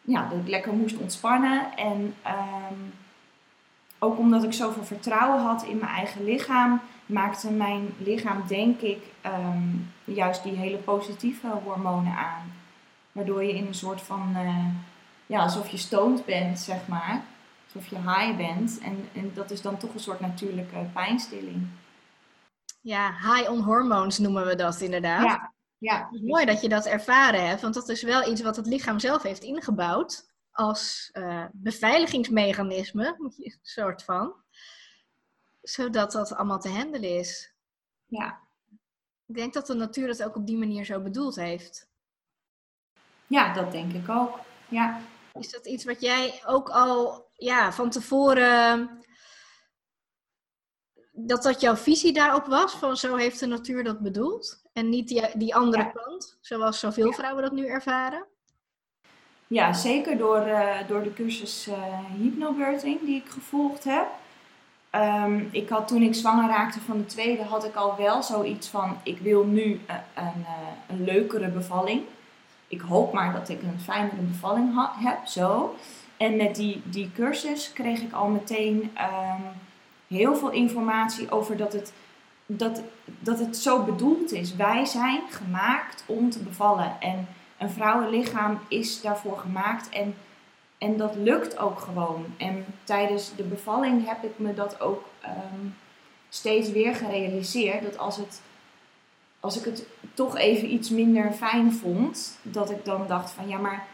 ja, 0.02 0.28
dat 0.28 0.38
ik 0.38 0.49
lekker 0.49 0.73
moest 0.73 0.97
ontspannen. 0.97 1.76
En 1.76 2.14
um, 2.26 2.92
ook 4.02 4.19
omdat 4.19 4.45
ik 4.45 4.52
zoveel 4.52 4.85
vertrouwen 4.85 5.40
had 5.40 5.62
in 5.62 5.78
mijn 5.78 5.90
eigen 5.90 6.25
lichaam, 6.25 6.80
maakte 7.07 7.50
mijn 7.50 7.95
lichaam, 7.99 8.42
denk 8.47 8.80
ik, 8.80 9.02
um, 9.26 9.92
juist 10.04 10.42
die 10.42 10.52
hele 10.52 10.76
positieve 10.76 11.49
hormonen 11.64 12.16
aan. 12.16 12.52
Waardoor 13.12 13.45
je 13.45 13.54
in 13.54 13.66
een 13.66 13.75
soort 13.75 14.00
van, 14.00 14.33
uh, 14.37 14.66
ja, 15.26 15.42
alsof 15.42 15.69
je 15.69 15.76
stoned 15.76 16.25
bent, 16.25 16.59
zeg 16.59 16.87
maar. 16.87 17.23
Alsof 17.64 17.90
je 17.90 17.97
high 17.97 18.37
bent. 18.37 18.78
En, 18.83 19.09
en 19.14 19.30
dat 19.35 19.50
is 19.50 19.62
dan 19.62 19.76
toch 19.76 19.95
een 19.95 20.00
soort 20.00 20.21
natuurlijke 20.21 20.87
pijnstilling. 20.92 21.66
Ja, 22.80 23.11
high 23.11 23.50
on 23.50 23.61
hormones 23.61 24.19
noemen 24.19 24.47
we 24.47 24.54
dat 24.54 24.80
inderdaad. 24.80 25.25
Ja, 25.25 25.52
ja. 25.78 26.09
Het 26.11 26.21
is 26.21 26.28
mooi 26.28 26.45
dat 26.45 26.61
je 26.62 26.69
dat 26.69 26.87
ervaren 26.87 27.49
hebt, 27.49 27.61
want 27.61 27.75
dat 27.75 27.88
is 27.88 28.02
wel 28.02 28.30
iets 28.30 28.42
wat 28.42 28.57
het 28.57 28.66
lichaam 28.66 28.99
zelf 28.99 29.23
heeft 29.23 29.42
ingebouwd 29.42 30.29
als 30.52 31.11
uh, 31.12 31.47
beveiligingsmechanisme, 31.52 33.33
soort 33.62 34.04
van, 34.04 34.35
zodat 35.62 36.12
dat 36.12 36.35
allemaal 36.35 36.61
te 36.61 36.69
handelen 36.69 37.19
is. 37.19 37.54
Ja. 38.07 38.40
Ik 39.26 39.35
denk 39.35 39.52
dat 39.52 39.66
de 39.66 39.75
natuur 39.75 40.09
het 40.09 40.23
ook 40.23 40.37
op 40.37 40.47
die 40.47 40.59
manier 40.59 40.85
zo 40.85 41.00
bedoeld 41.00 41.37
heeft. 41.37 41.88
Ja, 43.26 43.52
dat 43.52 43.73
denk 43.73 43.92
ik 43.92 44.09
ook. 44.09 44.38
Ja. 44.69 45.00
Is 45.33 45.50
dat 45.50 45.66
iets 45.66 45.85
wat 45.85 46.00
jij 46.00 46.42
ook 46.47 46.69
al 46.69 47.28
ja, 47.37 47.73
van 47.73 47.90
tevoren 47.90 49.00
dat 51.12 51.42
dat 51.42 51.61
jouw 51.61 51.76
visie 51.76 52.12
daarop 52.12 52.47
was, 52.47 52.73
van 52.75 52.97
zo 52.97 53.16
heeft 53.16 53.40
de 53.40 53.47
natuur 53.47 53.85
dat 53.85 54.00
bedoeld. 54.00 54.62
En 54.73 54.88
niet 54.88 55.09
die, 55.09 55.38
die 55.38 55.54
andere 55.54 55.83
ja. 55.83 55.90
kant, 55.90 56.38
zoals 56.40 56.78
zoveel 56.78 57.07
ja. 57.07 57.12
vrouwen 57.12 57.42
dat 57.42 57.52
nu 57.52 57.66
ervaren. 57.66 58.26
Ja, 59.52 59.73
zeker 59.73 60.19
door, 60.19 60.47
uh, 60.47 60.75
door 60.87 61.02
de 61.02 61.12
cursus 61.12 61.69
uh, 61.69 61.75
hypnobirthing 62.21 63.00
die 63.00 63.16
ik 63.16 63.28
gevolgd 63.28 63.85
heb. 63.85 64.07
Um, 65.25 65.49
ik 65.50 65.69
had 65.69 65.88
toen 65.88 66.02
ik 66.02 66.14
zwanger 66.14 66.49
raakte 66.49 66.80
van 66.80 66.99
de 66.99 67.07
tweede, 67.07 67.42
had 67.42 67.64
ik 67.64 67.75
al 67.75 67.97
wel 67.97 68.23
zoiets 68.23 68.69
van, 68.69 68.97
ik 69.02 69.19
wil 69.19 69.45
nu 69.45 69.62
uh, 69.62 69.95
een, 70.14 70.25
een, 70.25 70.45
een 70.88 71.04
leukere 71.04 71.49
bevalling. 71.49 72.02
Ik 72.69 72.80
hoop 72.80 73.12
maar 73.12 73.33
dat 73.33 73.49
ik 73.49 73.62
een 73.62 73.80
fijnere 73.80 74.23
bevalling 74.23 74.88
heb, 74.99 75.26
zo. 75.26 75.76
En 76.16 76.37
met 76.37 76.54
die, 76.54 76.83
die 76.85 77.11
cursus 77.14 77.73
kreeg 77.73 78.00
ik 78.00 78.12
al 78.12 78.28
meteen... 78.28 78.76
Um, 78.83 79.42
heel 80.09 80.37
veel 80.37 80.50
informatie 80.50 81.30
over 81.30 81.57
dat 81.57 81.73
het 81.73 81.92
dat, 82.47 82.83
dat 83.19 83.38
het 83.38 83.57
zo 83.57 83.83
bedoeld 83.83 84.33
is. 84.33 84.57
Wij 84.57 84.85
zijn 84.85 85.21
gemaakt 85.30 86.04
om 86.07 86.30
te 86.30 86.38
bevallen. 86.38 86.92
En 87.00 87.28
een 87.61 87.71
vrouwenlichaam 87.71 88.59
is 88.69 89.00
daarvoor 89.00 89.38
gemaakt. 89.38 89.88
En, 89.88 90.14
en 90.79 90.97
dat 90.97 91.14
lukt 91.14 91.59
ook 91.59 91.79
gewoon. 91.79 92.25
En 92.37 92.64
tijdens 92.85 93.37
de 93.37 93.43
bevalling 93.43 94.07
heb 94.07 94.25
ik 94.25 94.38
me 94.38 94.55
dat 94.55 94.81
ook 94.81 95.05
ehm, 95.21 95.67
steeds 96.29 96.71
weer 96.71 96.95
gerealiseerd. 96.95 97.83
Dat 97.83 97.99
als, 97.99 98.17
het, 98.17 98.40
als 99.40 99.59
ik 99.59 99.64
het 99.64 99.87
toch 100.14 100.37
even 100.37 100.73
iets 100.73 100.90
minder 100.90 101.33
fijn 101.33 101.73
vond, 101.73 102.38
dat 102.43 102.71
ik 102.71 102.85
dan 102.85 103.07
dacht 103.07 103.31
van 103.31 103.49
ja, 103.49 103.59
maar 103.59 103.87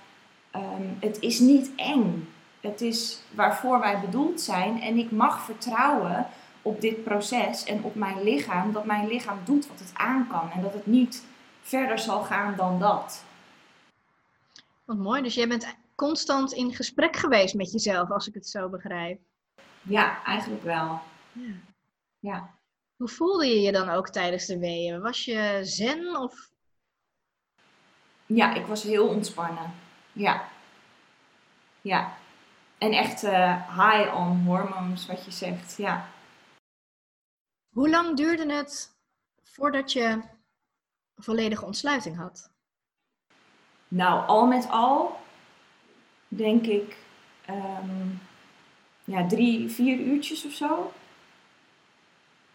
ehm, 0.50 0.86
het 1.00 1.20
is 1.20 1.38
niet 1.38 1.70
eng. 1.76 2.28
Het 2.60 2.80
is 2.80 3.20
waarvoor 3.30 3.80
wij 3.80 4.00
bedoeld 4.00 4.40
zijn. 4.40 4.80
En 4.80 4.98
ik 4.98 5.10
mag 5.10 5.40
vertrouwen 5.40 6.26
op 6.62 6.80
dit 6.80 7.04
proces 7.04 7.64
en 7.64 7.82
op 7.82 7.94
mijn 7.94 8.22
lichaam, 8.22 8.72
dat 8.72 8.84
mijn 8.84 9.06
lichaam 9.06 9.38
doet 9.44 9.68
wat 9.68 9.78
het 9.78 9.90
aan 9.94 10.26
kan 10.30 10.50
en 10.54 10.62
dat 10.62 10.72
het 10.72 10.86
niet 10.86 11.24
verder 11.62 11.98
zal 11.98 12.22
gaan 12.22 12.54
dan 12.56 12.78
dat. 12.78 13.24
Wat 14.86 14.96
mooi, 14.96 15.22
dus 15.22 15.34
jij 15.34 15.48
bent 15.48 15.76
constant 15.94 16.52
in 16.52 16.74
gesprek 16.74 17.16
geweest 17.16 17.54
met 17.54 17.72
jezelf, 17.72 18.10
als 18.10 18.26
ik 18.26 18.34
het 18.34 18.46
zo 18.46 18.68
begrijp. 18.68 19.20
Ja, 19.82 20.24
eigenlijk 20.24 20.62
wel. 20.62 21.00
Ja. 21.32 21.54
ja. 22.18 22.58
Hoe 22.96 23.08
voelde 23.08 23.46
je 23.46 23.60
je 23.60 23.72
dan 23.72 23.88
ook 23.88 24.08
tijdens 24.08 24.46
de 24.46 24.58
weeën? 24.58 25.00
Was 25.00 25.24
je 25.24 25.60
zen 25.62 26.16
of? 26.16 26.50
Ja, 28.26 28.54
ik 28.54 28.66
was 28.66 28.82
heel 28.82 29.08
ontspannen. 29.08 29.74
Ja. 30.12 30.48
Ja. 31.80 32.16
En 32.78 32.92
echt 32.92 33.22
uh, 33.22 33.78
high 33.78 34.14
on 34.16 34.44
hormones, 34.44 35.06
wat 35.06 35.24
je 35.24 35.30
zegt. 35.30 35.76
Ja. 35.76 36.08
Hoe 37.68 37.90
lang 37.90 38.16
duurde 38.16 38.52
het 38.52 38.96
voordat 39.42 39.92
je 39.92 40.22
volledige 41.16 41.64
ontsluiting 41.64 42.16
had? 42.16 42.54
Nou, 43.96 44.26
al 44.26 44.46
met 44.46 44.68
al 44.70 45.16
denk 46.28 46.66
ik 46.66 46.96
ehm, 47.44 48.08
ja, 49.04 49.26
drie, 49.26 49.68
vier 49.68 49.98
uurtjes 49.98 50.44
of 50.44 50.52
zo. 50.52 50.92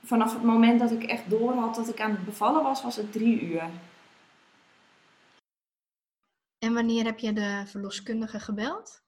Vanaf 0.03 0.33
het 0.33 0.43
moment 0.43 0.79
dat 0.79 0.91
ik 0.91 1.03
echt 1.03 1.29
door 1.29 1.53
had 1.53 1.75
dat 1.75 1.89
ik 1.89 2.01
aan 2.01 2.11
het 2.11 2.25
bevallen 2.25 2.63
was, 2.63 2.83
was 2.83 2.95
het 2.95 3.11
drie 3.11 3.41
uur. 3.41 3.69
En 6.59 6.73
wanneer 6.73 7.05
heb 7.05 7.19
je 7.19 7.33
de 7.33 7.63
verloskundige 7.65 8.39
gebeld? 8.39 9.01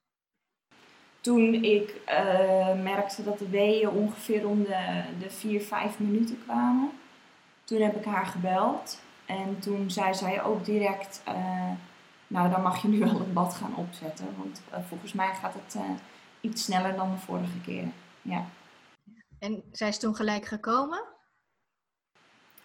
toen 1.24 1.54
ik 1.54 2.02
uh, 2.10 2.82
merkte 2.82 3.24
dat 3.24 3.40
de 3.40 3.50
weeën 3.50 3.90
ongeveer 3.90 4.48
om 4.48 4.64
de, 4.64 5.04
de 5.20 5.30
4, 5.30 5.62
5 5.62 6.00
minuten 6.00 6.44
kwamen, 6.44 6.92
toen 7.64 7.82
heb 7.82 7.96
ik 7.96 8.06
haar 8.06 8.26
gebeld. 8.26 9.02
En 9.26 9.60
toen 9.60 9.92
zei 9.92 10.14
zij 10.14 10.44
ook 10.44 10.66
direct, 10.66 11.24
uh, 11.28 11.72
nou 12.34 12.50
dan 12.50 12.62
mag 12.62 12.82
je 12.82 12.88
nu 12.88 13.00
wel 13.00 13.20
een 13.20 13.34
bad 13.34 13.54
gaan 13.54 13.76
opzetten. 13.76 14.28
Want 14.38 14.62
uh, 14.72 14.78
volgens 14.88 15.14
mij 15.14 15.34
gaat 15.34 15.54
het 15.54 15.78
iets 16.42 16.64
sneller 16.64 16.96
dan 16.96 17.12
de 17.12 17.18
vorige 17.18 17.62
keer. 17.66 17.86
Ja. 18.22 18.46
En 19.40 19.64
zij 19.72 19.88
is 19.88 20.00
toen 20.00 20.16
gelijk 20.16 20.46
gekomen? 20.46 21.04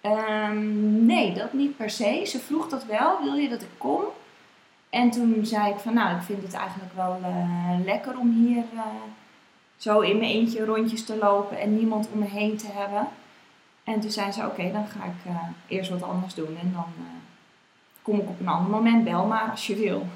Um, 0.03 1.07
nee, 1.07 1.35
dat 1.35 1.53
niet 1.53 1.77
per 1.77 1.91
se. 1.91 2.25
Ze 2.27 2.39
vroeg 2.39 2.69
dat 2.69 2.85
wel, 2.85 3.23
wil 3.23 3.35
je 3.35 3.49
dat 3.49 3.63
ik 3.63 3.79
kom? 3.79 4.03
En 4.91 5.11
toen 5.11 5.47
zei 5.47 5.73
ik 5.73 5.79
van 5.79 5.95
nou, 5.95 6.17
ik 6.17 6.23
vind 6.23 6.43
het 6.43 6.55
eigenlijk 6.55 6.93
wel 6.95 7.19
uh, 7.21 7.79
lekker 7.85 8.19
om 8.19 8.31
hier 8.31 8.65
uh, 8.75 8.83
zo 9.77 10.01
in 10.01 10.19
mijn 10.19 10.31
eentje 10.31 10.65
rondjes 10.65 11.05
te 11.05 11.17
lopen 11.17 11.61
en 11.61 11.77
niemand 11.77 12.09
om 12.13 12.19
me 12.19 12.25
heen 12.25 12.57
te 12.57 12.71
hebben. 12.71 13.09
En 13.85 14.01
toen 14.01 14.11
zei 14.11 14.33
ze 14.33 14.47
oké, 14.47 14.73
dan 14.73 14.87
ga 14.87 15.05
ik 15.05 15.25
uh, 15.27 15.43
eerst 15.67 15.91
wat 15.91 16.03
anders 16.03 16.35
doen 16.35 16.57
en 16.61 16.73
dan 16.73 16.93
kom 18.09 18.21
ik 18.21 18.29
op 18.29 18.41
een 18.41 18.49
ander 18.49 18.71
moment, 18.71 19.05
bel 19.05 19.27
maar 19.27 19.51
als 19.51 19.67
je 19.67 19.77
wil. 19.77 20.07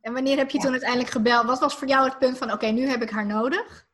En 0.00 0.12
wanneer 0.12 0.36
heb 0.36 0.50
je 0.50 0.58
toen 0.58 0.70
uiteindelijk 0.70 1.10
gebeld? 1.10 1.46
Wat 1.46 1.58
was 1.60 1.74
voor 1.74 1.88
jou 1.88 2.08
het 2.08 2.18
punt 2.18 2.38
van 2.38 2.52
oké, 2.52 2.66
nu 2.66 2.86
heb 2.86 3.02
ik 3.02 3.10
haar 3.10 3.26
nodig? 3.26 3.86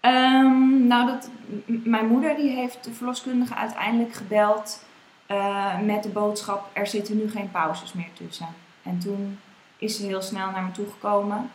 Um, 0.00 0.86
nou, 0.86 1.06
dat, 1.06 1.30
mijn 1.66 2.06
moeder 2.06 2.36
die 2.36 2.50
heeft 2.50 2.84
de 2.84 2.92
verloskundige 2.92 3.54
uiteindelijk 3.54 4.14
gebeld 4.14 4.84
uh, 5.28 5.80
met 5.80 6.02
de 6.02 6.08
boodschap: 6.08 6.70
er 6.72 6.86
zitten 6.86 7.16
nu 7.16 7.30
geen 7.30 7.50
pauzes 7.50 7.92
meer 7.92 8.12
tussen. 8.12 8.48
En 8.82 8.98
toen 8.98 9.38
is 9.78 9.96
ze 9.96 10.06
heel 10.06 10.22
snel 10.22 10.50
naar 10.50 10.62
me 10.62 10.70
toe 10.70 10.90
gekomen. 10.90 11.50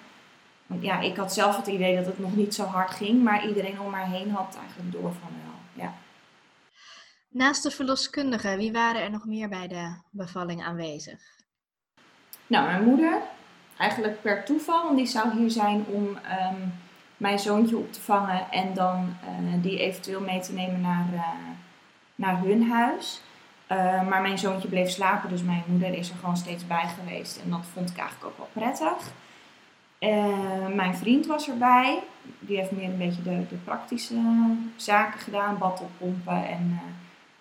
Want 0.67 0.83
ja, 0.83 0.99
ik 0.99 1.17
had 1.17 1.33
zelf 1.33 1.57
het 1.57 1.67
idee 1.67 1.95
dat 1.95 2.05
het 2.05 2.19
nog 2.19 2.35
niet 2.35 2.55
zo 2.55 2.63
hard 2.63 2.91
ging, 2.91 3.23
maar 3.23 3.47
iedereen 3.47 3.79
om 3.79 3.89
mij 3.89 4.07
heen 4.07 4.31
had 4.31 4.57
eigenlijk 4.59 4.91
door 4.91 5.13
van. 5.13 5.29
Ja. 5.43 5.44
Naast 7.35 7.63
de 7.63 7.71
verloskundige, 7.71 8.57
wie 8.57 8.71
waren 8.71 9.01
er 9.01 9.11
nog 9.11 9.25
meer 9.25 9.49
bij 9.49 9.67
de 9.67 10.01
bevalling 10.09 10.63
aanwezig? 10.63 11.19
Nou, 12.47 12.65
mijn 12.65 12.83
moeder, 12.83 13.21
eigenlijk 13.77 14.21
per 14.21 14.45
toeval, 14.45 14.83
want 14.83 14.97
die 14.97 15.05
zou 15.05 15.37
hier 15.37 15.49
zijn 15.49 15.85
om 15.85 16.03
um, 16.07 16.73
mijn 17.17 17.39
zoontje 17.39 17.77
op 17.77 17.93
te 17.93 18.01
vangen 18.01 18.51
en 18.51 18.73
dan 18.73 19.15
uh, 19.23 19.61
die 19.61 19.79
eventueel 19.79 20.21
mee 20.21 20.39
te 20.39 20.53
nemen 20.53 20.81
naar, 20.81 21.05
uh, 21.13 21.27
naar 22.15 22.39
hun 22.39 22.69
huis. 22.69 23.21
Uh, 23.71 24.07
maar 24.07 24.21
mijn 24.21 24.39
zoontje 24.39 24.67
bleef 24.67 24.89
slapen, 24.89 25.29
dus 25.29 25.43
mijn 25.43 25.63
moeder 25.65 25.93
is 25.93 26.09
er 26.09 26.15
gewoon 26.15 26.37
steeds 26.37 26.67
bij 26.67 26.87
geweest. 26.99 27.41
En 27.43 27.49
dat 27.49 27.65
vond 27.73 27.89
ik 27.89 27.97
eigenlijk 27.97 28.31
ook 28.31 28.37
wel 28.37 28.49
prettig. 28.63 29.11
Mijn 30.75 30.95
vriend 30.95 31.25
was 31.25 31.49
erbij. 31.49 32.03
Die 32.39 32.57
heeft 32.57 32.71
meer 32.71 32.89
een 32.89 32.97
beetje 32.97 33.23
de, 33.23 33.47
de 33.49 33.55
praktische 33.55 34.21
zaken 34.75 35.19
gedaan, 35.19 35.57
bad 35.57 35.81
oppompen. 35.81 36.47
En 36.47 36.79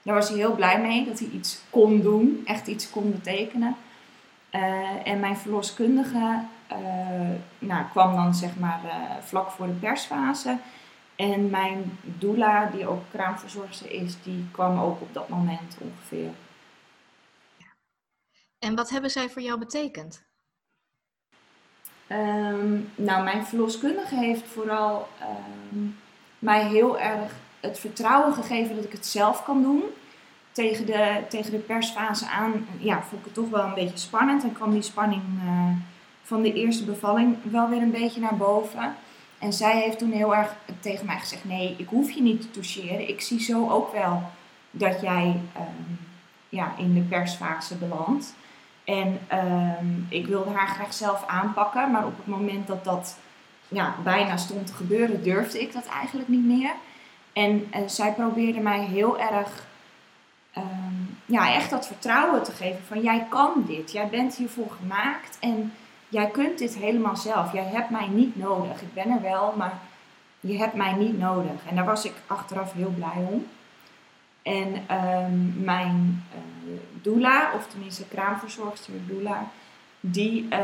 daar 0.04 0.14
was 0.14 0.28
hij 0.28 0.38
heel 0.38 0.54
blij 0.54 0.80
mee 0.80 1.04
dat 1.04 1.18
hij 1.18 1.28
iets 1.28 1.61
kon 1.70 2.00
doen, 2.00 2.42
echt 2.44 2.66
iets 2.66 2.90
kon 2.90 3.11
betekenen. 3.12 3.76
en 5.04 5.20
mijn 5.20 5.37
verloskundige 5.37 6.42
nou, 7.58 7.84
kwam 7.90 8.14
dan 8.14 8.34
zeg 8.34 8.56
maar 8.56 8.80
vlak 9.20 9.50
voor 9.50 9.66
de 9.66 9.73
persfase. 9.73 10.58
En 11.16 11.50
mijn 11.50 11.99
doula, 12.02 12.66
die 12.66 12.87
ook 12.87 13.02
kraamverzorgster 13.11 13.90
is, 13.90 14.23
die 14.23 14.46
kwam 14.50 14.78
ook 14.78 15.00
op 15.00 15.14
dat 15.14 15.28
moment 15.28 15.76
ongeveer. 15.78 16.30
En 18.58 18.75
wat 18.75 18.90
hebben 18.90 19.11
zij 19.11 19.28
voor 19.28 19.42
jou 19.42 19.58
betekend? 19.58 20.23
Um, 22.08 22.90
nou, 22.94 23.25
mijn 23.25 23.46
verloskundige 23.46 24.14
heeft 24.14 24.46
vooral 24.46 25.08
um, 25.73 25.96
mij 26.38 26.66
heel 26.68 26.99
erg 26.99 27.32
het 27.64 27.78
vertrouwen 27.78 28.35
gegeven 28.35 28.76
dat 28.76 28.85
ik 28.85 28.92
het 28.92 29.06
zelf 29.06 29.44
kan 29.44 29.62
doen. 29.62 29.83
Tegen 30.52 30.87
de, 30.87 31.21
tegen 31.28 31.50
de 31.50 31.59
persfase 31.59 32.28
aan 32.28 32.66
ja, 32.78 33.02
vond 33.02 33.21
ik 33.21 33.25
het 33.25 33.35
toch 33.35 33.50
wel 33.50 33.64
een 33.64 33.75
beetje 33.75 33.99
spannend. 33.99 34.42
En 34.42 34.52
kwam 34.52 34.71
die 34.73 34.83
spanning 34.83 35.23
uh, 35.44 35.68
van 36.23 36.42
de 36.42 36.52
eerste 36.52 36.85
bevalling 36.85 37.37
wel 37.42 37.68
weer 37.68 37.83
een 37.83 37.90
beetje 37.90 38.21
naar 38.21 38.37
boven. 38.37 38.94
En 39.38 39.52
zij 39.52 39.80
heeft 39.80 39.99
toen 39.99 40.12
heel 40.12 40.37
erg 40.37 40.54
tegen 40.80 41.06
mij 41.06 41.18
gezegd: 41.18 41.44
Nee, 41.44 41.75
ik 41.78 41.88
hoef 41.88 42.11
je 42.11 42.23
niet 42.23 42.40
te 42.40 42.50
toucheren. 42.50 43.09
Ik 43.09 43.21
zie 43.21 43.40
zo 43.40 43.71
ook 43.71 43.92
wel 43.92 44.23
dat 44.71 45.00
jij 45.00 45.40
um, 45.56 45.99
ja, 46.49 46.75
in 46.78 46.94
de 46.94 47.00
persfase 47.00 47.75
belandt. 47.75 48.35
En 48.85 49.18
um, 49.33 50.06
ik 50.09 50.26
wilde 50.26 50.50
haar 50.50 50.68
graag 50.68 50.94
zelf 50.94 51.26
aanpakken, 51.26 51.90
maar 51.90 52.06
op 52.06 52.16
het 52.16 52.26
moment 52.26 52.66
dat 52.66 52.85
dat 52.85 53.16
ja, 53.68 53.94
bijna 54.02 54.37
stond 54.37 54.66
te 54.66 54.73
gebeuren, 54.73 55.23
durfde 55.23 55.61
ik 55.61 55.73
dat 55.73 55.87
eigenlijk 55.87 56.28
niet 56.28 56.44
meer. 56.44 56.73
En, 57.35 57.71
zij 57.87 58.12
probeerde 58.12 58.61
mij 58.61 58.81
heel 58.81 59.19
erg, 59.19 59.67
um, 60.57 61.19
ja, 61.25 61.55
echt 61.55 61.71
dat 61.71 61.87
vertrouwen 61.87 62.43
te 62.43 62.53
geven 62.53 62.85
van 62.87 63.00
jij 63.00 63.26
kan 63.29 63.64
dit, 63.67 63.93
jij 63.93 64.09
bent 64.09 64.37
hiervoor 64.37 64.71
gemaakt 64.81 65.38
en 65.41 65.73
jij 66.09 66.26
kunt 66.31 66.59
dit 66.59 66.76
helemaal 66.76 67.17
zelf. 67.17 67.53
Jij 67.53 67.64
hebt 67.64 67.91
mij 67.91 68.09
niet 68.09 68.37
nodig. 68.37 68.83
Ik 68.83 68.95
ben 68.95 69.11
er 69.11 69.23
wel, 69.23 69.55
maar 69.57 69.79
je 70.41 70.59
hebt 70.59 70.75
mij 70.75 70.93
niet 70.93 71.19
nodig. 71.19 71.67
En 71.69 71.76
daar 71.76 71.85
was 71.85 72.05
ik 72.05 72.14
achteraf 72.26 72.73
heel 72.73 72.93
blij 72.97 73.26
om. 73.31 73.47
En 74.43 74.97
um, 74.97 75.55
mijn 75.64 76.25
uh, 76.35 76.73
doula, 77.03 77.53
of 77.55 77.67
tenminste 77.67 78.09
kraamverzorgster 78.09 78.95
doula, 79.07 79.49
die, 80.00 80.47
uh, 80.50 80.61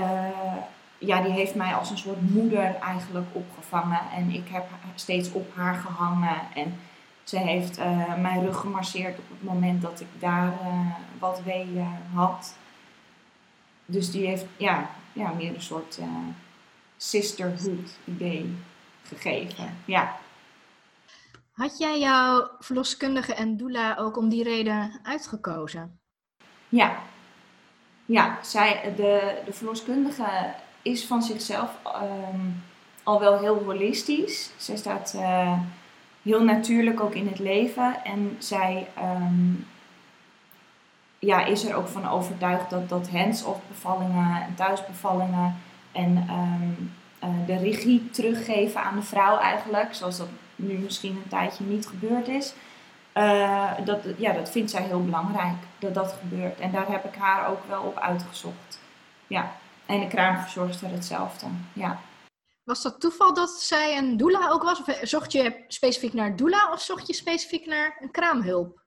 ja, 1.00 1.23
die 1.23 1.33
heeft 1.33 1.54
mij 1.54 1.75
als 1.75 1.90
een 1.90 1.99
soort 1.99 2.30
moeder 2.30 2.75
eigenlijk 2.75 3.26
opgevangen. 3.33 4.00
En 4.14 4.30
ik 4.30 4.49
heb 4.49 4.64
steeds 4.95 5.33
op 5.33 5.54
haar 5.54 5.75
gehangen. 5.75 6.37
En 6.54 6.78
ze 7.25 7.38
heeft 7.38 7.78
uh, 7.78 8.14
mijn 8.16 8.40
rug 8.45 8.57
gemasseerd 8.57 9.19
op 9.19 9.28
het 9.28 9.42
moment 9.42 9.83
dat 9.83 10.00
ik 10.00 10.07
daar 10.19 10.52
wat 11.19 11.42
wee 11.42 11.85
had. 12.14 12.57
Dus 13.87 14.11
die 14.11 14.26
heeft, 14.26 14.45
ja, 14.57 14.90
ja, 15.12 15.33
meer 15.33 15.54
een 15.54 15.62
soort 15.62 15.99
uh, 15.99 16.07
sisterhood 16.97 17.99
idee 18.04 18.57
gegeven. 19.02 19.76
Ja. 19.85 20.16
Had 21.52 21.78
jij 21.78 21.99
jouw 21.99 22.50
verloskundige 22.59 23.35
en 23.35 23.57
doula 23.57 23.97
ook 23.97 24.16
om 24.16 24.28
die 24.28 24.42
reden 24.42 25.00
uitgekozen? 25.02 26.00
Ja. 26.69 26.99
Ja, 28.04 28.38
zij, 28.42 28.92
de, 28.97 29.42
de 29.45 29.52
verloskundige 29.52 30.54
is 30.83 31.07
van 31.07 31.23
zichzelf 31.23 31.71
um, 31.85 32.63
al 33.03 33.21
wel 33.21 33.39
heel 33.39 33.63
holistisch. 33.65 34.51
Zij 34.57 34.77
staat 34.77 35.13
uh, 35.17 35.59
heel 36.23 36.45
natuurlijk 36.45 37.01
ook 37.01 37.15
in 37.15 37.27
het 37.27 37.39
leven. 37.39 38.05
En 38.05 38.37
zij 38.39 38.89
ehm, 38.95 39.53
ja, 41.19 41.45
is 41.45 41.65
er 41.65 41.75
ook 41.75 41.89
van 41.89 42.09
overtuigd 42.09 42.71
dat, 42.71 42.89
dat 42.89 43.11
hands-off 43.11 43.61
bevallingen 43.69 44.43
en 44.43 44.55
thuisbevallingen 44.55 45.57
en 45.93 46.25
ehm, 46.29 46.73
eh, 47.19 47.47
de 47.47 47.57
regie 47.57 48.11
teruggeven 48.11 48.83
aan 48.83 48.97
de 48.97 49.03
vrouw 49.03 49.39
eigenlijk, 49.39 49.95
zoals 49.95 50.17
dat 50.19 50.29
nu 50.57 50.79
misschien 50.79 51.17
een 51.17 51.29
tijdje 51.29 51.65
niet 51.65 51.87
gebeurd 51.87 52.29
is. 52.29 52.55
Uh, 53.15 53.71
dat, 53.85 53.99
ja, 54.17 54.33
dat 54.33 54.51
vindt 54.51 54.71
zij 54.71 54.83
heel 54.83 55.05
belangrijk, 55.05 55.57
dat 55.79 55.95
dat 55.95 56.17
gebeurt. 56.21 56.61
En 56.61 56.71
daar 56.71 56.89
heb 56.89 57.05
ik 57.05 57.15
haar 57.15 57.49
ook 57.49 57.65
wel 57.69 57.83
op 57.83 57.99
uitgezocht. 57.99 58.79
Ja, 59.27 59.53
en 59.90 60.00
de 60.00 60.09
kraamverzorgster 60.09 60.90
hetzelfde, 60.90 61.47
ja. 61.73 62.00
Was 62.64 62.82
dat 62.82 63.00
toeval 63.00 63.35
dat 63.35 63.50
zij 63.50 63.99
een 63.99 64.16
doula 64.16 64.49
ook 64.50 64.62
was? 64.62 64.80
Of 64.80 64.99
zocht 65.02 65.32
je 65.32 65.64
specifiek 65.68 66.12
naar 66.12 66.37
doula 66.37 66.73
of 66.73 66.80
zocht 66.80 67.06
je 67.06 67.14
specifiek 67.14 67.66
naar 67.66 67.97
een 68.00 68.11
kraamhulp? 68.11 68.82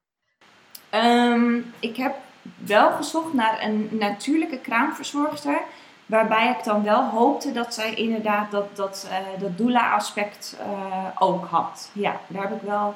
Um, 0.91 1.74
ik 1.79 1.98
heb 1.98 2.15
wel 2.55 2.91
gezocht 2.91 3.33
naar 3.33 3.63
een 3.63 3.88
natuurlijke 3.91 4.57
kraamverzorgster. 4.60 5.62
Waarbij 6.05 6.50
ik 6.50 6.63
dan 6.63 6.83
wel 6.83 7.03
hoopte 7.03 7.51
dat 7.51 7.74
zij 7.74 7.93
inderdaad 7.93 8.51
dat, 8.51 8.75
dat, 8.75 9.07
uh, 9.10 9.39
dat 9.39 9.57
doula-aspect 9.57 10.57
uh, 10.60 11.07
ook 11.19 11.45
had. 11.45 11.89
Ja, 11.93 12.19
daar 12.27 12.50
heb 12.50 12.62
ik 12.62 12.62
wel 12.62 12.95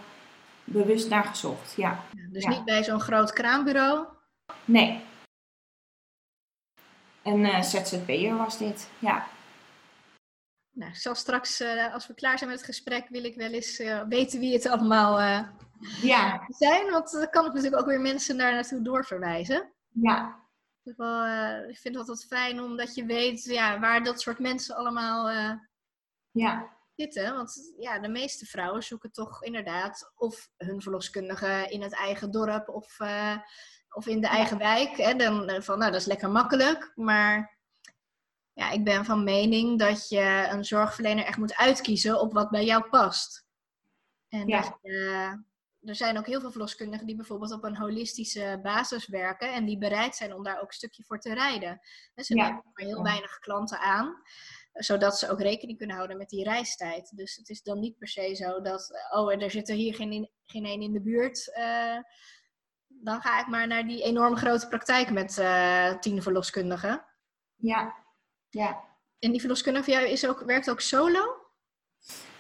bewust 0.64 1.10
naar 1.10 1.24
gezocht. 1.24 1.74
Ja. 1.76 2.00
dus 2.32 2.46
niet 2.46 2.66
bij 2.66 2.84
zo'n 2.84 3.00
groot 3.00 3.34
kraambureau? 3.34 4.06
Nee. 4.66 5.02
Een 7.28 7.40
uh, 7.40 7.62
ZZP'er 7.62 8.38
was 8.38 8.58
dit, 8.58 8.90
ja. 9.00 9.28
Nou, 10.72 10.92
ik 10.92 10.98
zal 10.98 11.16
straks, 11.16 11.62
als 11.94 12.08
we 12.08 12.14
klaar 12.14 12.38
zijn 12.38 12.50
met 12.50 12.60
het 12.60 12.70
gesprek, 12.70 13.10
wil 13.10 13.24
ik 13.24 13.36
wel 13.36 13.52
eens 13.52 13.78
weten 14.10 14.40
wie 14.40 14.54
het 14.54 14.68
allemaal 14.68 15.20
ja. 16.02 16.46
zijn. 16.48 16.92
Want 16.92 17.12
dan 17.12 17.30
kan 17.30 17.46
ik 17.46 17.54
natuurlijk 17.54 17.82
ook 17.82 17.88
weer 17.88 18.02
mensen 18.02 18.38
daar 18.38 18.54
naartoe 18.54 18.82
doorverwijzen. 18.82 19.74
Ja. 19.88 20.46
Wel, 20.84 21.26
ik 21.70 21.78
vind 21.78 21.96
het 21.96 22.10
altijd 22.10 22.28
fijn 22.28 22.62
omdat 22.62 22.96
je 22.96 23.06
weet 23.06 23.44
ja, 23.44 23.80
waar 23.80 24.04
dat 24.04 24.22
soort 24.22 24.40
mensen 24.40 24.76
allemaal 24.76 25.30
ja. 26.32 26.78
zitten. 26.96 27.36
Want 27.36 27.74
ja, 27.78 28.00
de 28.00 28.10
meeste 28.10 28.46
vrouwen 28.46 28.84
zoeken 28.84 29.12
toch 29.12 29.44
inderdaad 29.44 30.12
of 30.16 30.50
hun 30.58 30.82
verloskundige 30.82 31.66
in 31.70 31.82
het 31.82 31.94
eigen 31.94 32.32
dorp 32.32 32.70
of, 32.70 32.98
of 33.90 34.08
in 34.08 34.22
de 34.22 34.28
eigen 34.28 34.58
wijk. 34.58 34.98
Hè? 34.98 35.16
Dan 35.16 35.64
van, 35.64 35.80
nou, 35.80 35.92
dat 35.92 36.02
is 36.02 36.08
lekker 36.08 36.30
makkelijk. 36.30 36.92
Maar 36.96 37.58
ja, 38.54 38.72
ik 38.72 38.84
ben 38.84 39.06
van 39.06 39.24
mening 39.24 39.80
dat 39.80 40.10
je 40.10 40.48
een 40.50 40.66
zorgverlener 40.66 41.26
echt 41.26 41.38
moet 41.38 41.56
uitkiezen 41.56 42.20
op 42.20 42.34
wat 42.34 42.50
bij 42.50 42.66
jou 42.66 42.90
past. 42.90 43.46
En 44.30 44.48
ja. 44.48 44.62
dat 44.62 44.78
je 44.82 45.46
er 45.88 45.96
zijn 45.96 46.18
ook 46.18 46.26
heel 46.26 46.40
veel 46.40 46.52
verloskundigen 46.52 47.08
die 47.08 47.16
bijvoorbeeld 47.16 47.52
op 47.52 47.64
een 47.64 47.78
holistische 47.78 48.60
basis 48.64 49.08
werken 49.08 49.54
en 49.54 49.66
die 49.66 49.78
bereid 49.78 50.16
zijn 50.16 50.34
om 50.34 50.44
daar 50.44 50.62
ook 50.62 50.68
een 50.68 50.74
stukje 50.74 51.04
voor 51.04 51.20
te 51.20 51.34
rijden. 51.34 51.80
En 52.16 52.24
ze 52.24 52.34
nemen 52.34 52.64
maar 52.74 52.86
heel 52.86 53.04
weinig 53.04 53.40
klanten 53.40 53.80
aan, 53.80 54.22
zodat 54.74 55.18
ze 55.18 55.30
ook 55.30 55.42
rekening 55.42 55.78
kunnen 55.78 55.96
houden 55.96 56.18
met 56.18 56.30
die 56.30 56.44
reistijd. 56.44 57.18
Dus 57.18 57.36
het 57.36 57.50
is 57.50 57.62
dan 57.62 57.80
niet 57.80 57.98
per 57.98 58.08
se 58.08 58.36
zo 58.36 58.62
dat, 58.62 59.08
oh, 59.14 59.44
er 59.44 59.52
zit 59.52 59.70
er 59.70 59.76
hier 59.76 59.96
geen, 59.96 60.30
geen 60.46 60.66
een 60.66 60.82
in 60.82 60.94
de 60.94 61.02
buurt. 61.02 61.48
Uh, 61.58 61.98
dan 63.04 63.22
ga 63.22 63.40
ik 63.40 63.48
maar 63.48 63.68
naar 63.68 63.88
die 63.88 64.04
enorm 64.04 64.36
grote 64.36 64.68
praktijk 64.68 65.12
met 65.12 65.38
uh, 65.40 66.00
tien 66.00 66.22
verloskundigen. 66.22 67.04
Ja, 67.56 67.94
ja. 68.50 68.84
En 69.20 69.32
die 69.32 69.40
verloskundige 69.40 69.84
van 69.84 69.94
jou 69.94 70.08
is 70.08 70.28
ook, 70.28 70.40
werkt 70.40 70.70
ook 70.70 70.82
solo? 70.82 71.36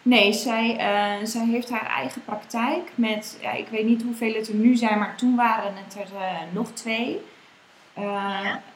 Nee, 0.01 0.33
zij, 0.33 0.71
uh, 0.73 1.25
zij 1.25 1.45
heeft 1.45 1.69
haar 1.69 1.85
eigen 1.85 2.23
praktijk 2.23 2.91
met, 2.95 3.37
ja, 3.41 3.51
ik 3.51 3.67
weet 3.67 3.85
niet 3.85 4.03
hoeveel 4.03 4.33
het 4.33 4.47
er 4.47 4.55
nu 4.55 4.75
zijn, 4.75 4.99
maar 4.99 5.17
toen 5.17 5.35
waren 5.35 5.75
het 5.75 5.95
er 5.95 6.13
uh, 6.13 6.53
nog 6.53 6.71
twee. 6.71 7.21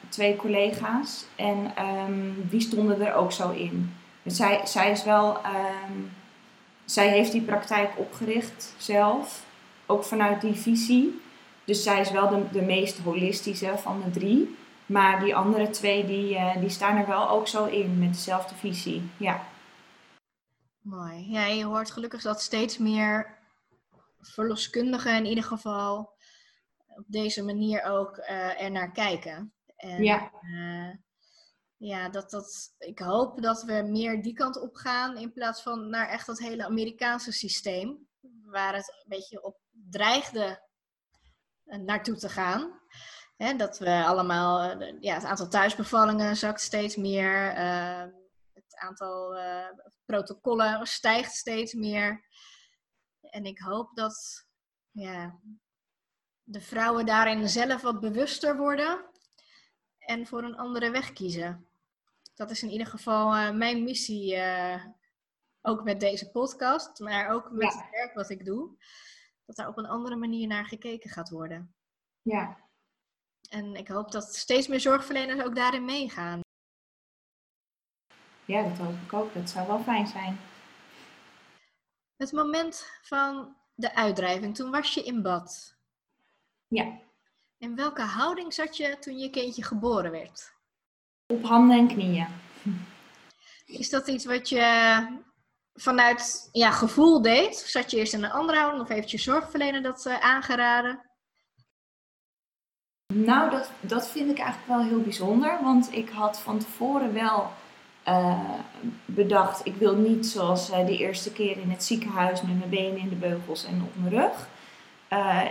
Twee 0.08 0.36
collega's. 0.36 1.26
En 1.36 1.84
um, 1.86 2.48
die 2.48 2.60
stonden 2.60 3.00
er 3.06 3.14
ook 3.14 3.32
zo 3.32 3.50
in. 3.50 3.94
Dus 4.22 4.36
zij, 4.36 4.60
zij 4.66 4.90
is 4.90 5.04
wel, 5.04 5.36
um, 5.36 6.12
zij 6.84 7.08
heeft 7.08 7.32
die 7.32 7.42
praktijk 7.42 7.90
opgericht 7.96 8.74
zelf, 8.76 9.44
ook 9.86 10.04
vanuit 10.04 10.40
die 10.40 10.54
visie. 10.54 11.21
Dus 11.64 11.82
zij 11.82 12.00
is 12.00 12.10
wel 12.10 12.28
de, 12.28 12.50
de 12.52 12.62
meest 12.62 12.98
holistische 12.98 13.78
van 13.78 14.02
de 14.04 14.10
drie. 14.10 14.56
Maar 14.86 15.20
die 15.20 15.36
andere 15.36 15.70
twee, 15.70 16.06
die, 16.06 16.58
die 16.60 16.68
staan 16.68 16.96
er 16.96 17.06
wel 17.06 17.28
ook 17.28 17.48
zo 17.48 17.64
in, 17.64 17.98
met 17.98 18.12
dezelfde 18.12 18.54
visie. 18.54 19.10
Ja. 19.16 19.46
Mooi. 20.80 21.30
Ja, 21.30 21.46
je 21.46 21.64
hoort 21.64 21.90
gelukkig 21.90 22.22
dat 22.22 22.42
steeds 22.42 22.78
meer 22.78 23.38
verloskundigen 24.20 25.16
in 25.16 25.26
ieder 25.26 25.44
geval 25.44 26.12
op 26.86 27.04
deze 27.06 27.44
manier 27.44 27.82
ook 27.82 28.16
uh, 28.16 28.62
er 28.62 28.70
naar 28.70 28.92
kijken. 28.92 29.52
En, 29.76 30.02
ja. 30.02 30.30
Uh, 30.42 30.94
ja, 31.76 32.08
dat, 32.08 32.30
dat, 32.30 32.74
ik 32.78 32.98
hoop 32.98 33.42
dat 33.42 33.62
we 33.62 33.72
meer 33.72 34.22
die 34.22 34.32
kant 34.32 34.60
op 34.60 34.74
gaan 34.74 35.16
in 35.16 35.32
plaats 35.32 35.62
van 35.62 35.88
naar 35.88 36.08
echt 36.08 36.26
dat 36.26 36.38
hele 36.38 36.64
Amerikaanse 36.64 37.32
systeem, 37.32 38.08
waar 38.44 38.74
het 38.74 38.88
een 38.88 39.16
beetje 39.16 39.42
op 39.42 39.56
dreigde 39.90 40.70
naartoe 41.64 42.16
te 42.16 42.28
gaan. 42.28 42.80
Hè, 43.36 43.56
dat 43.56 43.78
we 43.78 44.04
allemaal, 44.04 44.82
ja, 45.00 45.14
het 45.14 45.24
aantal 45.24 45.48
thuisbevallingen 45.48 46.36
zakt 46.36 46.60
steeds 46.60 46.96
meer 46.96 47.54
aantal 48.82 49.36
uh, 49.36 49.68
protocollen 50.04 50.86
stijgt 50.86 51.34
steeds 51.34 51.72
meer. 51.72 52.24
En 53.20 53.44
ik 53.44 53.58
hoop 53.58 53.94
dat 53.94 54.46
ja, 54.90 55.40
de 56.42 56.60
vrouwen 56.60 57.06
daarin 57.06 57.48
zelf 57.48 57.82
wat 57.82 58.00
bewuster 58.00 58.56
worden 58.56 59.10
en 59.98 60.26
voor 60.26 60.42
een 60.42 60.56
andere 60.56 60.90
weg 60.90 61.12
kiezen. 61.12 61.66
Dat 62.34 62.50
is 62.50 62.62
in 62.62 62.70
ieder 62.70 62.86
geval 62.86 63.36
uh, 63.36 63.50
mijn 63.50 63.84
missie, 63.84 64.42
ook 65.60 65.84
met 65.84 66.00
deze 66.00 66.30
podcast, 66.30 66.98
maar 66.98 67.30
ook 67.30 67.50
met 67.50 67.74
het 67.74 67.90
werk 67.90 68.14
wat 68.14 68.30
ik 68.30 68.44
doe. 68.44 68.76
Dat 69.44 69.56
daar 69.56 69.68
op 69.68 69.78
een 69.78 69.86
andere 69.86 70.16
manier 70.16 70.46
naar 70.46 70.64
gekeken 70.64 71.10
gaat 71.10 71.30
worden. 71.30 71.74
Ja. 72.22 72.56
En 73.48 73.74
ik 73.74 73.88
hoop 73.88 74.12
dat 74.12 74.34
steeds 74.34 74.66
meer 74.66 74.80
zorgverleners 74.80 75.42
ook 75.42 75.54
daarin 75.54 75.84
meegaan 75.84 76.40
ja, 78.44 78.62
dat 78.62 78.78
hoop 78.78 78.94
ik 79.04 79.12
ook. 79.12 79.34
Dat 79.34 79.50
zou 79.50 79.66
wel 79.66 79.82
fijn 79.82 80.06
zijn. 80.06 80.38
Het 82.16 82.32
moment 82.32 82.86
van 83.02 83.56
de 83.74 83.94
uitdrijving, 83.94 84.54
toen 84.54 84.70
was 84.70 84.94
je 84.94 85.02
in 85.02 85.22
bad. 85.22 85.76
Ja. 86.68 86.98
In 87.58 87.76
welke 87.76 88.02
houding 88.02 88.54
zat 88.54 88.76
je 88.76 88.98
toen 88.98 89.18
je 89.18 89.30
kindje 89.30 89.64
geboren 89.64 90.10
werd? 90.10 90.54
Op 91.26 91.42
handen 91.44 91.78
en 91.78 91.88
knieën. 91.88 92.26
Is 93.66 93.90
dat 93.90 94.08
iets 94.08 94.24
wat 94.24 94.48
je 94.48 95.22
vanuit 95.74 96.48
ja, 96.52 96.70
gevoel 96.70 97.22
deed? 97.22 97.56
Zat 97.56 97.90
je 97.90 97.96
eerst 97.96 98.12
in 98.12 98.24
een 98.24 98.30
andere 98.30 98.58
houding 98.58 98.82
of 98.82 98.88
heeft 98.88 99.10
je 99.10 99.18
zorgverlener 99.18 99.82
dat 99.82 100.06
uh, 100.06 100.20
aangeraden? 100.20 101.00
Nou, 103.14 103.50
dat, 103.50 103.70
dat 103.80 104.08
vind 104.08 104.30
ik 104.30 104.38
eigenlijk 104.38 104.68
wel 104.68 104.82
heel 104.82 105.00
bijzonder. 105.00 105.58
Want 105.62 105.92
ik 105.92 106.10
had 106.10 106.40
van 106.40 106.58
tevoren 106.58 107.12
wel 107.12 107.50
uh, 108.08 108.50
bedacht, 109.04 109.66
ik 109.66 109.74
wil 109.74 109.96
niet 109.96 110.26
zoals 110.26 110.70
uh, 110.70 110.86
de 110.86 110.96
eerste 110.96 111.32
keer 111.32 111.58
in 111.58 111.70
het 111.70 111.84
ziekenhuis 111.84 112.42
met 112.42 112.58
mijn 112.58 112.70
benen 112.70 112.98
in 112.98 113.08
de 113.08 113.14
beugels 113.14 113.64
en 113.64 113.82
op 113.82 113.92
mijn 113.96 114.22
rug. 114.22 114.48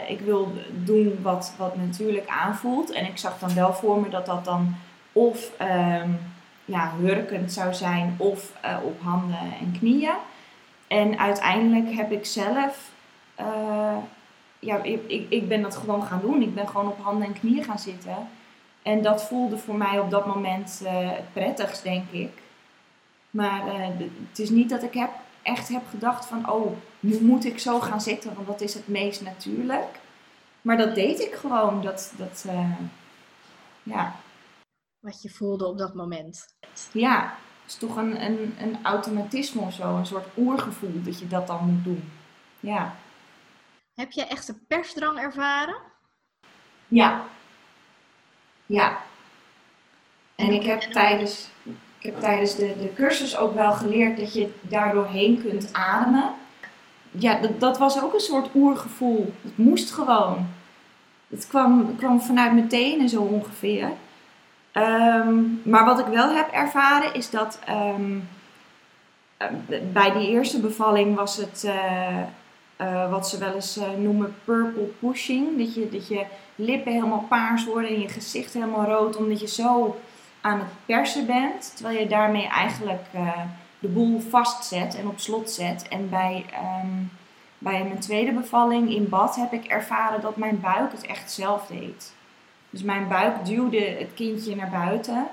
Ik 0.07 0.19
wil 0.19 0.53
doen 0.71 1.21
wat, 1.21 1.53
wat 1.57 1.75
natuurlijk 1.75 2.27
aanvoelt. 2.27 2.91
En 2.91 3.05
ik 3.05 3.17
zag 3.17 3.39
dan 3.39 3.53
wel 3.53 3.73
voor 3.73 4.01
me 4.01 4.09
dat 4.09 4.25
dat 4.25 4.45
dan 4.45 4.75
of 5.11 5.51
um, 5.61 6.30
ja, 6.65 6.93
hurkend 6.99 7.51
zou 7.51 7.73
zijn 7.73 8.15
of 8.17 8.51
op 8.83 9.01
handen 9.01 9.53
en 9.59 9.75
knieën. 9.79 10.15
En 10.87 11.19
uiteindelijk 11.19 11.95
heb 11.95 12.11
ik 12.11 12.25
zelf, 12.25 12.91
ja, 14.59 14.83
ik, 14.83 15.25
ik 15.29 15.47
ben 15.47 15.61
dat 15.61 15.75
gewoon 15.75 16.03
gaan 16.03 16.21
doen. 16.21 16.41
Ik 16.41 16.55
ben 16.55 16.67
gewoon 16.67 16.87
op 16.87 17.03
handen 17.03 17.27
en 17.27 17.39
knieën 17.39 17.63
gaan 17.63 17.79
zitten. 17.79 18.15
En 18.81 19.01
dat 19.01 19.23
voelde 19.23 19.57
voor 19.57 19.75
mij 19.75 19.99
op 19.99 20.09
dat 20.09 20.25
moment 20.25 20.81
uh, 20.83 20.89
het 20.91 21.33
prettigst, 21.33 21.83
denk 21.83 22.11
ik. 22.11 22.31
Maar 23.29 23.61
het 24.29 24.39
is 24.39 24.49
niet 24.49 24.69
dat 24.69 24.83
ik 24.83 24.93
heb, 24.93 25.09
echt 25.41 25.67
heb 25.67 25.81
gedacht 25.89 26.25
van, 26.25 26.49
oh, 26.49 26.77
nu 26.99 27.21
moet 27.21 27.45
ik 27.45 27.59
zo 27.59 27.79
gaan 27.79 28.01
zitten, 28.01 28.33
want 28.35 28.47
dat 28.47 28.61
is 28.61 28.73
het 28.73 28.87
meest 28.87 29.21
natuurlijk. 29.21 29.99
Maar 30.61 30.77
dat 30.77 30.95
deed 30.95 31.19
ik 31.19 31.33
gewoon. 31.33 31.81
Dat, 31.81 32.13
dat 32.17 32.45
ja. 33.83 34.15
Wat 35.01 35.21
je 35.21 35.29
voelde 35.29 35.67
op 35.67 35.77
dat 35.77 35.93
moment. 35.93 36.55
Ja, 36.91 37.23
het 37.61 37.71
is 37.71 37.75
toch 37.75 37.95
een, 37.95 38.25
een, 38.25 38.55
een 38.59 38.77
automatisme 38.83 39.61
of 39.61 39.73
zo, 39.73 39.95
een 39.95 40.05
soort 40.05 40.27
oergevoel 40.37 41.03
dat 41.03 41.19
je 41.19 41.27
dat 41.27 41.47
dan 41.47 41.65
moet 41.65 41.83
doen. 41.83 42.11
Ja. 42.59 42.95
Heb 43.93 44.11
je 44.11 44.25
echt 44.25 44.47
een 44.47 44.65
persdrang 44.67 45.19
ervaren? 45.19 45.75
Ja. 46.87 47.23
Ja. 48.65 48.97
En 50.35 50.51
ik 50.51 50.63
heb 50.63 50.81
tijdens, 50.81 51.49
ik 51.97 52.05
heb 52.05 52.19
tijdens 52.19 52.55
de, 52.55 52.75
de 52.79 52.93
cursus 52.95 53.37
ook 53.37 53.53
wel 53.53 53.71
geleerd 53.71 54.17
dat 54.17 54.33
je 54.33 54.53
daardoor 54.61 55.07
heen 55.07 55.41
kunt 55.41 55.73
ademen. 55.73 56.33
ja, 57.11 57.39
dat, 57.39 57.59
dat 57.59 57.77
was 57.77 58.01
ook 58.01 58.13
een 58.13 58.19
soort 58.19 58.49
oergevoel. 58.55 59.33
Het 59.41 59.57
moest 59.57 59.91
gewoon. 59.91 60.47
Het 61.27 61.47
kwam, 61.47 61.95
kwam 61.95 62.21
vanuit 62.21 62.53
mijn 62.53 62.67
tenen 62.67 63.09
zo 63.09 63.21
ongeveer. 63.21 63.91
Ehm, 64.71 65.43
maar 65.63 65.85
wat 65.85 65.99
ik 65.99 66.05
wel 66.05 66.35
heb 66.35 66.51
ervaren 66.51 67.13
is 67.13 67.29
dat 67.29 67.59
ehm, 67.65 68.19
ehm, 69.37 69.53
bij 69.93 70.11
die 70.11 70.27
eerste 70.27 70.59
bevalling 70.59 71.15
was 71.15 71.37
het 71.37 71.63
eh, 71.63 72.19
eh, 72.75 73.09
wat 73.09 73.29
ze 73.29 73.37
wel 73.37 73.53
eens 73.53 73.77
uh, 73.77 73.83
noemen 73.97 74.35
purple 74.43 74.89
pushing. 74.99 75.57
Dat 75.57 75.75
je, 75.75 75.89
dat 75.89 76.07
je 76.07 76.25
lippen 76.55 76.91
helemaal 76.91 77.25
paars 77.29 77.65
worden 77.65 77.89
en 77.89 78.01
je 78.01 78.09
gezicht 78.09 78.53
helemaal 78.53 78.85
rood 78.85 79.15
omdat 79.15 79.39
je 79.39 79.47
zo 79.47 79.99
aan 80.41 80.59
het 80.59 80.69
persen 80.85 81.25
bent. 81.25 81.71
Terwijl 81.75 81.99
je 81.99 82.07
daarmee 82.07 82.47
eigenlijk 82.47 83.05
de 83.79 83.87
boel 83.87 84.19
vastzet 84.19 84.95
en 84.95 85.07
op 85.07 85.19
slot 85.19 85.51
zet. 85.51 85.87
En 85.87 86.09
bij, 86.09 86.45
bij 87.57 87.83
mijn 87.83 87.99
tweede 87.99 88.31
bevalling 88.31 88.93
in 88.93 89.09
bad 89.09 89.35
heb 89.35 89.53
ik 89.53 89.65
ervaren 89.65 90.21
dat 90.21 90.35
mijn 90.35 90.59
buik 90.59 90.91
het 90.91 91.05
echt 91.05 91.31
zelf 91.31 91.67
deed. 91.67 92.13
Dus 92.71 92.83
mijn 92.83 93.07
buik 93.07 93.45
duwde 93.45 93.79
het 93.79 94.13
kindje 94.13 94.55
naar 94.55 94.69
buiten. 94.69 95.27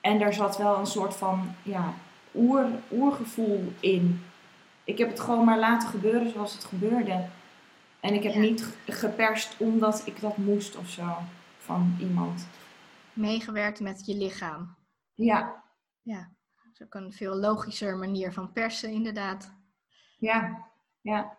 En 0.00 0.18
daar 0.18 0.32
zat 0.34 0.56
wel 0.56 0.78
een 0.78 0.86
soort 0.86 1.16
van 1.16 1.54
ja, 1.62 1.94
oer, 2.34 2.66
oergevoel 2.90 3.72
in. 3.80 4.24
Ik 4.84 4.98
heb 4.98 5.08
het 5.08 5.20
gewoon 5.20 5.44
maar 5.44 5.58
laten 5.58 5.88
gebeuren 5.88 6.30
zoals 6.30 6.52
het 6.52 6.64
gebeurde. 6.64 7.28
En 8.00 8.14
ik 8.14 8.22
heb 8.22 8.34
niet 8.34 8.76
geperst 8.86 9.54
omdat 9.58 10.02
ik 10.04 10.20
dat 10.20 10.36
moest 10.36 10.76
of 10.76 10.88
zo 10.88 11.16
van 11.58 11.96
iemand. 12.00 12.46
Meegewerkt 13.12 13.80
met 13.80 14.06
je 14.06 14.16
lichaam. 14.16 14.76
Ja. 15.14 15.64
Ja, 16.02 16.30
dat 16.62 16.72
is 16.72 16.82
ook 16.82 16.94
een 16.94 17.12
veel 17.12 17.36
logischer 17.36 17.96
manier 17.96 18.32
van 18.32 18.52
persen, 18.52 18.90
inderdaad. 18.90 19.54
Ja, 20.18 20.66
ja. 21.00 21.37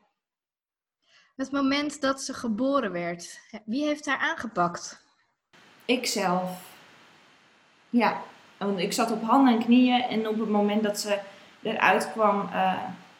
Het 1.40 1.52
moment 1.52 2.02
dat 2.02 2.22
ze 2.22 2.34
geboren 2.34 2.92
werd, 2.92 3.40
wie 3.66 3.86
heeft 3.86 4.06
haar 4.06 4.18
aangepakt? 4.18 5.04
Ikzelf. 5.86 6.50
Ja, 7.90 8.22
want 8.58 8.80
ik 8.80 8.94
zat 8.94 9.12
op 9.12 9.24
handen 9.24 9.54
en 9.54 9.64
knieën 9.64 10.02
en 10.02 10.28
op 10.28 10.40
het 10.40 10.50
moment 10.50 10.84
dat 10.84 11.00
ze 11.00 11.20
eruit 11.62 12.12
kwam, 12.12 12.50
uh, 12.54 12.74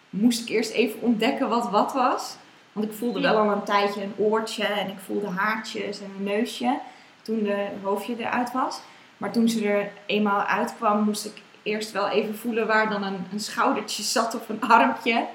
moest 0.10 0.42
ik 0.42 0.50
eerst 0.50 0.72
even 0.72 1.02
ontdekken 1.02 1.50
wat 1.50 1.70
wat 1.70 1.94
was. 1.94 2.36
Want 2.72 2.86
ik 2.86 2.94
voelde 2.94 3.22
wel 3.22 3.38
al 3.38 3.52
een 3.52 3.64
tijdje 3.64 4.04
een 4.04 4.16
oortje 4.18 4.66
en 4.66 4.90
ik 4.90 5.00
voelde 5.00 5.30
haartjes 5.30 6.02
en 6.02 6.12
een 6.18 6.24
neusje 6.24 6.80
toen 7.22 7.44
de 7.44 7.68
hoofdje 7.84 8.16
eruit 8.18 8.52
was. 8.52 8.80
Maar 9.18 9.32
toen 9.32 9.50
ze 9.50 9.68
er 9.68 9.92
eenmaal 10.06 10.42
uitkwam, 10.42 11.04
moest 11.04 11.26
ik 11.26 11.42
eerst 11.64 11.92
wel 11.92 12.10
even 12.10 12.38
voelen 12.38 12.68
waar 12.68 12.90
dan 12.90 13.04
een, 13.04 13.26
een 13.32 13.40
schoudertje 13.40 14.04
zat 14.04 14.36
of 14.36 14.50
een 14.50 14.62
armpje. 14.62 15.26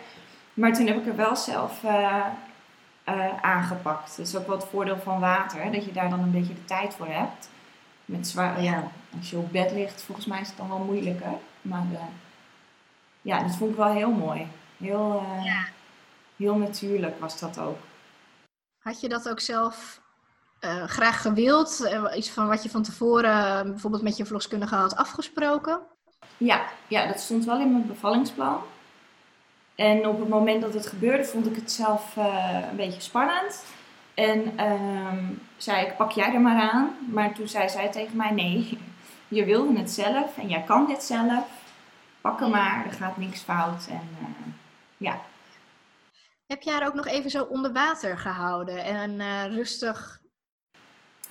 Maar 0.54 0.72
toen 0.72 0.86
heb 0.86 0.96
ik 0.96 1.06
er 1.06 1.16
wel 1.16 1.36
zelf 1.36 1.82
uh, 1.82 2.26
uh, 3.08 3.42
aangepakt. 3.42 4.16
Dat 4.16 4.26
is 4.26 4.36
ook 4.36 4.46
wel 4.46 4.56
het 4.56 4.66
voordeel 4.66 4.98
van 4.98 5.20
water, 5.20 5.72
dat 5.72 5.84
je 5.84 5.92
daar 5.92 6.10
dan 6.10 6.20
een 6.20 6.30
beetje 6.30 6.54
de 6.54 6.64
tijd 6.64 6.94
voor 6.94 7.06
hebt. 7.06 7.48
Met 8.04 8.28
zwaar, 8.28 8.62
ja, 8.62 8.90
als 9.18 9.30
je 9.30 9.36
op 9.36 9.52
bed 9.52 9.72
ligt, 9.72 10.02
volgens 10.02 10.26
mij 10.26 10.40
is 10.40 10.48
het 10.48 10.56
dan 10.56 10.68
wel 10.68 10.78
moeilijker. 10.78 11.32
Maar 11.62 11.86
uh, 11.92 11.98
ja, 13.22 13.42
dat 13.42 13.56
vond 13.56 13.70
ik 13.70 13.76
wel 13.76 13.92
heel 13.92 14.10
mooi. 14.10 14.46
Heel, 14.76 15.22
uh, 15.38 15.44
ja. 15.44 15.64
heel 16.36 16.54
natuurlijk 16.54 17.20
was 17.20 17.38
dat 17.38 17.58
ook. 17.58 17.78
Had 18.78 19.00
je 19.00 19.08
dat 19.08 19.28
ook 19.28 19.40
zelf 19.40 20.02
graag 20.86 21.22
gewild? 21.22 21.90
iets 22.16 22.30
van 22.30 22.48
wat 22.48 22.62
je 22.62 22.70
van 22.70 22.82
tevoren 22.82 23.70
bijvoorbeeld 23.70 24.02
met 24.02 24.16
je 24.16 24.24
verloskundige 24.24 24.74
had 24.74 24.96
afgesproken? 24.96 25.80
Ja, 26.36 26.64
ja, 26.88 27.06
dat 27.06 27.20
stond 27.20 27.44
wel 27.44 27.60
in 27.60 27.72
mijn 27.72 27.86
bevallingsplan. 27.86 28.62
En 29.74 30.08
op 30.08 30.20
het 30.20 30.28
moment 30.28 30.62
dat 30.62 30.74
het 30.74 30.86
gebeurde, 30.86 31.24
vond 31.24 31.46
ik 31.46 31.56
het 31.56 31.72
zelf 31.72 32.16
uh, 32.16 32.58
een 32.70 32.76
beetje 32.76 33.00
spannend. 33.00 33.64
En 34.14 34.64
um, 34.70 35.42
zei 35.56 35.86
ik, 35.86 35.96
pak 35.96 36.10
jij 36.10 36.34
er 36.34 36.40
maar 36.40 36.70
aan. 36.70 36.96
Maar 37.10 37.34
toen 37.34 37.48
zei 37.48 37.68
zij 37.68 37.88
tegen 37.88 38.16
mij, 38.16 38.30
nee, 38.30 38.78
je 39.28 39.44
wilde 39.44 39.78
het 39.78 39.90
zelf 39.90 40.38
en 40.38 40.48
jij 40.48 40.62
kan 40.62 40.86
dit 40.86 41.02
zelf. 41.02 41.46
Pak 42.20 42.40
hem 42.40 42.50
maar, 42.50 42.86
er 42.86 42.92
gaat 42.92 43.16
niks 43.16 43.40
fout. 43.40 43.86
En 43.86 44.08
uh, 44.20 44.52
ja. 44.96 45.20
Heb 46.46 46.62
jij 46.62 46.72
haar 46.74 46.86
ook 46.86 46.94
nog 46.94 47.06
even 47.06 47.30
zo 47.30 47.42
onder 47.42 47.72
water 47.72 48.18
gehouden 48.18 48.84
en 48.84 49.10
uh, 49.10 49.46
rustig? 49.46 50.20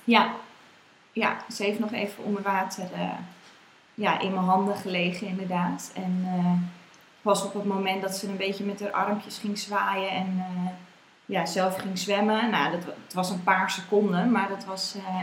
Ja. 0.04 0.34
ja, 1.12 1.36
ze 1.52 1.62
heeft 1.62 1.78
nog 1.78 1.92
even 1.92 2.24
onder 2.24 2.42
water 2.42 2.88
ja, 3.94 4.20
in 4.20 4.34
mijn 4.34 4.44
handen 4.44 4.76
gelegen 4.76 5.26
inderdaad. 5.26 5.92
En 5.94 6.26
was 7.24 7.44
op 7.44 7.54
het 7.54 7.64
moment 7.64 8.02
dat 8.02 8.16
ze 8.16 8.28
een 8.28 8.36
beetje 8.36 8.64
met 8.64 8.80
haar 8.80 8.92
armpjes 8.92 9.38
ging 9.38 9.58
zwaaien 9.58 10.10
en 10.10 10.34
uh, 10.36 10.68
ja, 11.24 11.46
zelf 11.46 11.76
ging 11.76 11.98
zwemmen. 11.98 12.50
Nou, 12.50 12.72
dat, 12.72 12.84
het 12.84 13.12
was 13.12 13.30
een 13.30 13.42
paar 13.42 13.70
seconden, 13.70 14.30
maar 14.30 14.48
dat 14.48 14.64
was 14.64 14.96
uh, 14.96 15.22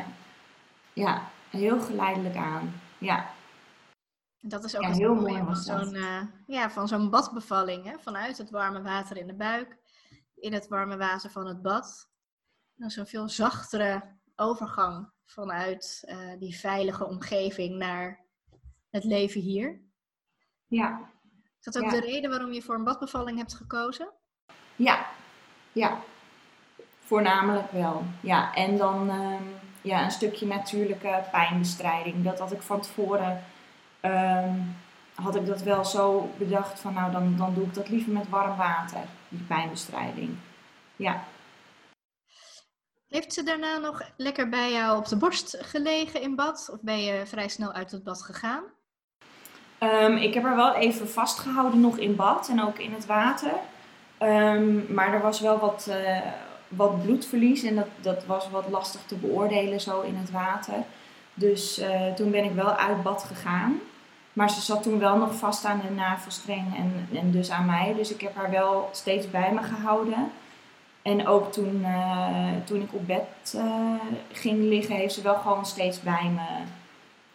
ja, 0.94 1.30
heel 1.50 1.82
geleidelijk 1.82 2.36
aan. 2.36 2.74
Ja. 2.98 3.30
Dat 4.40 4.64
is 4.64 4.76
ook 4.76 4.84
ja, 4.84 4.92
heel 4.92 5.16
mooi 5.16 5.38
van 5.38 5.56
zo'n 5.56 5.96
uh, 5.96 6.22
ja, 6.48 6.70
van 6.70 6.88
zo'n 6.88 7.10
badbevalling. 7.10 7.86
Hè? 7.86 8.00
Vanuit 8.00 8.38
het 8.38 8.50
warme 8.50 8.82
water 8.82 9.18
in 9.18 9.28
de 9.28 9.36
buik, 9.36 9.78
in 10.36 10.54
het 10.54 10.68
warme 10.68 10.98
water 10.98 11.30
van 11.30 11.48
het 11.48 11.62
bad. 11.62 12.10
Dan 12.76 12.90
zo'n 12.90 13.06
veel 13.06 13.30
zachtere 13.30 14.20
overgang 14.36 15.12
vanuit 15.26 16.14
die 16.40 16.60
veilige 16.60 17.06
omgeving 17.06 17.78
naar 17.78 18.26
het 18.90 19.04
leven 19.04 19.42
hier. 19.42 19.82
Ja, 20.68 21.10
is 21.62 21.74
dat 21.74 21.84
ook 21.84 21.90
de 21.90 22.00
reden 22.00 22.30
waarom 22.30 22.52
je 22.52 22.62
voor 22.62 22.76
een 22.76 22.84
badbevalling 22.84 23.38
hebt 23.38 23.54
gekozen? 23.54 24.10
Ja, 24.76 25.06
ja. 25.72 26.00
Voornamelijk 27.00 27.72
wel. 27.72 28.04
Ja, 28.22 28.54
en 28.54 28.78
dan 28.78 29.10
um, 29.10 29.54
ja, 29.82 30.04
een 30.04 30.12
stukje 30.12 30.46
natuurlijke 30.46 31.24
pijnbestrijding. 31.32 32.24
Dat 32.24 32.40
had 32.40 32.52
ik 32.52 32.62
van 32.62 32.82
tevoren, 32.82 33.44
um, 34.02 34.76
had 35.14 35.36
ik 35.36 35.46
dat 35.46 35.62
wel 35.62 35.86
zo 35.86 36.30
bedacht 36.38 36.80
van 36.80 36.94
nou 36.94 37.12
dan, 37.12 37.38
dan 37.38 37.54
doe 37.54 37.64
ik 37.64 37.74
dat 37.74 37.90
liever 37.90 38.12
met 38.12 38.30
warm 38.30 38.58
water, 38.58 39.04
die 39.30 39.44
pijnbestrijding. 39.44 40.38
Ja. 40.96 41.24
Heeft 43.08 43.34
ze 43.34 43.44
daarna 43.44 43.78
nog 43.78 44.02
lekker 44.18 44.50
bij 44.50 44.72
jou 44.72 44.98
op 44.98 45.08
de 45.08 45.18
borst 45.18 45.58
gelegen 45.60 46.22
in 46.22 46.36
bad? 46.36 46.70
Of 46.72 46.82
ben 46.82 47.02
je 47.02 47.26
vrij 47.26 47.48
snel 47.48 47.72
uit 47.72 47.92
het 47.92 48.04
bad 48.04 48.22
gegaan? 48.22 48.64
Um, 49.84 50.18
ik 50.18 50.34
heb 50.34 50.44
haar 50.44 50.56
wel 50.56 50.74
even 50.74 51.10
vastgehouden 51.10 51.80
nog 51.80 51.98
in 51.98 52.16
bad 52.16 52.50
en 52.50 52.64
ook 52.64 52.78
in 52.78 52.94
het 52.94 53.06
water. 53.06 53.52
Um, 54.20 54.86
maar 54.90 55.14
er 55.14 55.22
was 55.22 55.40
wel 55.40 55.60
wat, 55.60 55.88
uh, 55.90 56.18
wat 56.68 57.04
bloedverlies 57.04 57.64
en 57.64 57.76
dat, 57.76 57.88
dat 58.02 58.26
was 58.26 58.50
wat 58.50 58.66
lastig 58.70 59.02
te 59.06 59.16
beoordelen 59.16 59.82
zo 59.82 60.02
in 60.02 60.16
het 60.16 60.32
water. 60.32 60.76
Dus 61.34 61.80
uh, 61.80 62.14
toen 62.16 62.32
ben 62.32 62.44
ik 62.44 62.54
wel 62.54 62.76
uit 62.76 63.04
bad 63.04 63.24
gegaan. 63.24 63.80
Maar 64.34 64.50
ze 64.50 64.62
zat 64.62 64.84
toen 64.84 65.00
wel 65.00 65.18
nog 65.18 65.36
vast 65.36 65.66
aan 65.66 65.82
de 65.88 65.94
navelstreng 65.94 66.78
en, 66.78 67.18
en 67.18 67.32
dus 67.32 67.52
aan 67.52 67.66
mij. 67.66 67.94
Dus 67.98 68.14
ik 68.14 68.22
heb 68.22 68.36
haar 68.36 68.52
wel 68.52 68.90
steeds 68.92 69.30
bij 69.30 69.52
me 69.54 69.62
gehouden. 69.62 70.32
En 71.02 71.28
ook 71.28 71.52
toen, 71.52 71.82
uh, 71.82 72.48
toen 72.64 72.82
ik 72.82 72.94
op 72.94 73.08
bed 73.08 73.58
ging 74.32 74.60
liggen, 74.60 74.96
heeft 74.96 75.14
ze 75.14 75.22
wel 75.22 75.36
gewoon 75.36 75.66
steeds 75.66 76.02
bij 76.02 76.32
me 76.36 76.64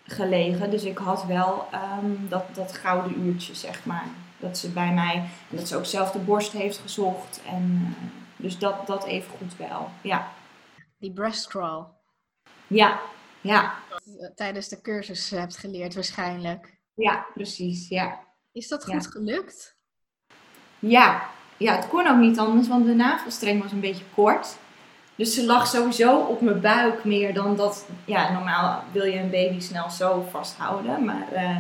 gelegen. 0.07 0.71
Dus 0.71 0.85
ik 0.85 0.99
had 0.99 1.25
wel 1.25 1.69
um, 2.03 2.29
dat, 2.29 2.45
dat 2.55 2.73
gouden 2.73 3.27
uurtje, 3.27 3.55
zeg 3.55 3.85
maar. 3.85 4.07
Dat 4.39 4.59
ze 4.59 4.71
bij 4.71 4.93
mij, 4.93 5.15
en 5.51 5.57
dat 5.57 5.69
ze 5.69 5.77
ook 5.77 5.87
zelf 5.87 6.11
de 6.11 6.19
borst 6.19 6.53
heeft 6.53 6.79
gezocht. 6.79 7.41
En, 7.47 7.95
uh, 8.03 8.09
dus 8.37 8.59
dat, 8.59 8.87
dat 8.87 9.05
even 9.05 9.31
goed 9.39 9.57
wel, 9.57 9.91
ja. 10.01 10.33
Die 10.99 11.13
breast 11.13 11.47
crawl. 11.47 11.85
Ja, 12.67 13.01
ja. 13.41 13.75
Tijdens 14.35 14.69
de 14.69 14.81
cursus 14.81 15.31
hebt 15.31 15.57
geleerd 15.57 15.95
waarschijnlijk. 15.95 16.79
Ja, 16.95 17.27
precies, 17.35 17.89
ja. 17.89 18.21
Is 18.53 18.69
dat 18.69 18.85
goed 18.85 19.05
ja. 19.05 19.11
gelukt? 19.11 19.77
Ja. 20.79 21.29
ja, 21.57 21.77
het 21.77 21.89
kon 21.89 22.07
ook 22.07 22.19
niet 22.19 22.39
anders, 22.39 22.69
want 22.69 22.87
de 22.87 22.95
navelstreng 22.95 23.63
was 23.63 23.73
een 23.73 23.81
beetje 23.81 24.05
kort. 24.15 24.57
Dus 25.17 25.35
ze 25.35 25.45
lag 25.45 25.67
sowieso 25.67 26.19
op 26.19 26.41
mijn 26.41 26.61
buik 26.61 27.05
meer 27.05 27.35
dan 27.35 27.57
dat. 27.57 27.89
Ja, 28.05 28.33
normaal 28.33 28.83
wil 28.93 29.05
je 29.05 29.19
een 29.19 29.31
baby 29.31 29.61
snel 29.61 29.91
zo 29.91 30.27
vasthouden, 30.31 31.05
maar 31.05 31.27
uh, 31.33 31.57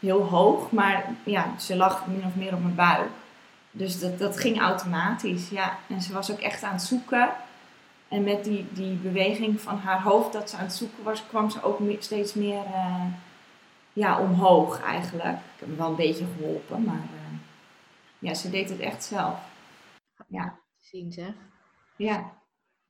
heel 0.00 0.22
hoog. 0.22 0.70
Maar 0.70 1.04
ja, 1.24 1.58
ze 1.58 1.76
lag 1.76 2.06
min 2.06 2.24
of 2.24 2.34
meer 2.34 2.54
op 2.54 2.62
mijn 2.62 2.74
buik. 2.74 3.08
Dus 3.70 4.00
dat, 4.00 4.18
dat 4.18 4.38
ging 4.38 4.60
automatisch, 4.60 5.48
ja. 5.48 5.78
En 5.88 6.00
ze 6.00 6.12
was 6.12 6.30
ook 6.30 6.40
echt 6.40 6.62
aan 6.62 6.72
het 6.72 6.82
zoeken. 6.82 7.28
En 8.08 8.24
met 8.24 8.44
die, 8.44 8.66
die 8.72 8.96
beweging 8.96 9.60
van 9.60 9.78
haar 9.78 10.02
hoofd 10.02 10.32
dat 10.32 10.50
ze 10.50 10.56
aan 10.56 10.64
het 10.64 10.74
zoeken 10.74 11.04
was, 11.04 11.26
kwam 11.26 11.50
ze 11.50 11.62
ook 11.62 11.78
steeds 11.98 12.34
meer 12.34 12.64
uh, 12.64 13.04
ja, 13.92 14.18
omhoog 14.18 14.82
eigenlijk. 14.82 15.38
Ik 15.38 15.58
heb 15.58 15.68
hem 15.68 15.76
wel 15.76 15.88
een 15.88 15.96
beetje 15.96 16.24
geholpen, 16.36 16.84
maar 16.84 17.04
uh, 17.14 17.38
ja, 18.18 18.34
ze 18.34 18.50
deed 18.50 18.68
het 18.68 18.80
echt 18.80 19.04
zelf. 19.04 19.38
Ja. 20.26 20.58
Zien 20.78 21.12
zeg. 21.12 21.32
Ja. 21.96 22.39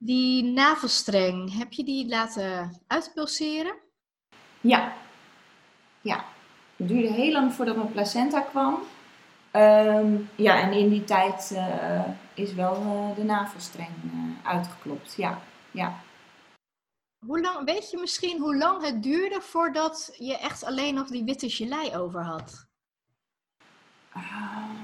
Die 0.02 0.44
navelstreng, 0.44 1.56
heb 1.58 1.72
je 1.72 1.84
die 1.84 2.08
laten 2.08 2.80
uitpulseren? 2.86 3.74
Ja. 4.60 4.92
Ja. 6.00 6.24
Het 6.76 6.88
duurde 6.88 7.12
heel 7.12 7.32
lang 7.32 7.52
voordat 7.52 7.76
mijn 7.76 7.92
placenta 7.92 8.40
kwam. 8.40 8.82
Ehm, 9.50 10.16
ja, 10.34 10.60
en 10.60 10.72
in 10.72 10.88
die 10.88 11.04
tijd 11.04 11.52
eh, 11.54 12.04
is 12.34 12.54
wel 12.54 12.74
uh, 12.74 13.16
de 13.16 13.24
navelstreng 13.24 13.90
uh, 14.04 14.46
uitgeklopt. 14.46 15.14
Ja, 15.16 15.42
ja. 15.70 16.00
Hoe 17.26 17.40
lang, 17.40 17.64
weet 17.64 17.90
je 17.90 17.98
misschien 17.98 18.40
hoe 18.40 18.56
lang 18.56 18.84
het 18.84 19.02
duurde 19.02 19.40
voordat 19.40 20.14
je 20.18 20.38
echt 20.38 20.64
alleen 20.64 20.94
nog 20.94 21.08
die 21.08 21.24
witte 21.24 21.50
gelei 21.50 21.96
over 21.96 22.24
had? 22.24 22.68
Um, 24.16 24.79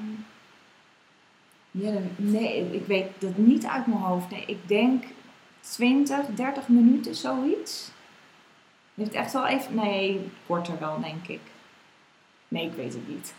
ja, 1.77 2.01
nee, 2.17 2.75
ik 2.75 2.87
weet 2.87 3.11
dat 3.19 3.37
niet 3.37 3.67
uit 3.67 3.87
mijn 3.87 4.01
hoofd. 4.01 4.31
Nee, 4.31 4.45
ik 4.47 4.69
denk 4.69 5.05
20, 5.61 6.27
30 6.27 6.69
minuten, 6.69 7.15
zoiets. 7.15 7.91
Heeft 8.95 9.13
echt 9.13 9.33
wel 9.33 9.47
even. 9.47 9.75
Nee, 9.75 10.31
korter 10.47 10.79
wel, 10.79 11.01
denk 11.01 11.27
ik. 11.27 11.41
Nee, 12.49 12.67
ik 12.67 12.73
weet 12.73 12.93
het 12.93 13.09
niet. 13.09 13.35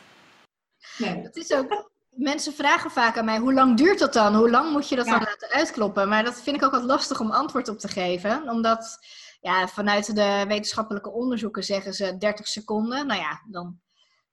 Nee. 0.97 1.21
Het 1.21 1.35
is 1.35 1.53
ook. 1.53 1.89
Mensen 2.09 2.53
vragen 2.53 2.91
vaak 2.91 3.17
aan 3.17 3.25
mij: 3.25 3.37
hoe 3.37 3.53
lang 3.53 3.77
duurt 3.77 3.99
dat 3.99 4.13
dan? 4.13 4.35
Hoe 4.35 4.49
lang 4.49 4.71
moet 4.71 4.89
je 4.89 4.95
dat 4.95 5.05
dan 5.05 5.19
laten 5.19 5.49
uitkloppen? 5.49 6.09
Maar 6.09 6.23
dat 6.23 6.41
vind 6.41 6.55
ik 6.55 6.63
ook 6.63 6.71
wat 6.71 6.83
lastig 6.83 7.19
om 7.19 7.31
antwoord 7.31 7.67
op 7.67 7.79
te 7.79 7.87
geven. 7.87 8.49
Omdat 8.49 8.99
ja, 9.41 9.67
vanuit 9.67 10.15
de 10.15 10.45
wetenschappelijke 10.47 11.11
onderzoeken 11.11 11.63
zeggen 11.63 11.93
ze 11.93 12.17
30 12.17 12.47
seconden. 12.47 13.07
Nou 13.07 13.19
ja, 13.19 13.41
dan, 13.51 13.79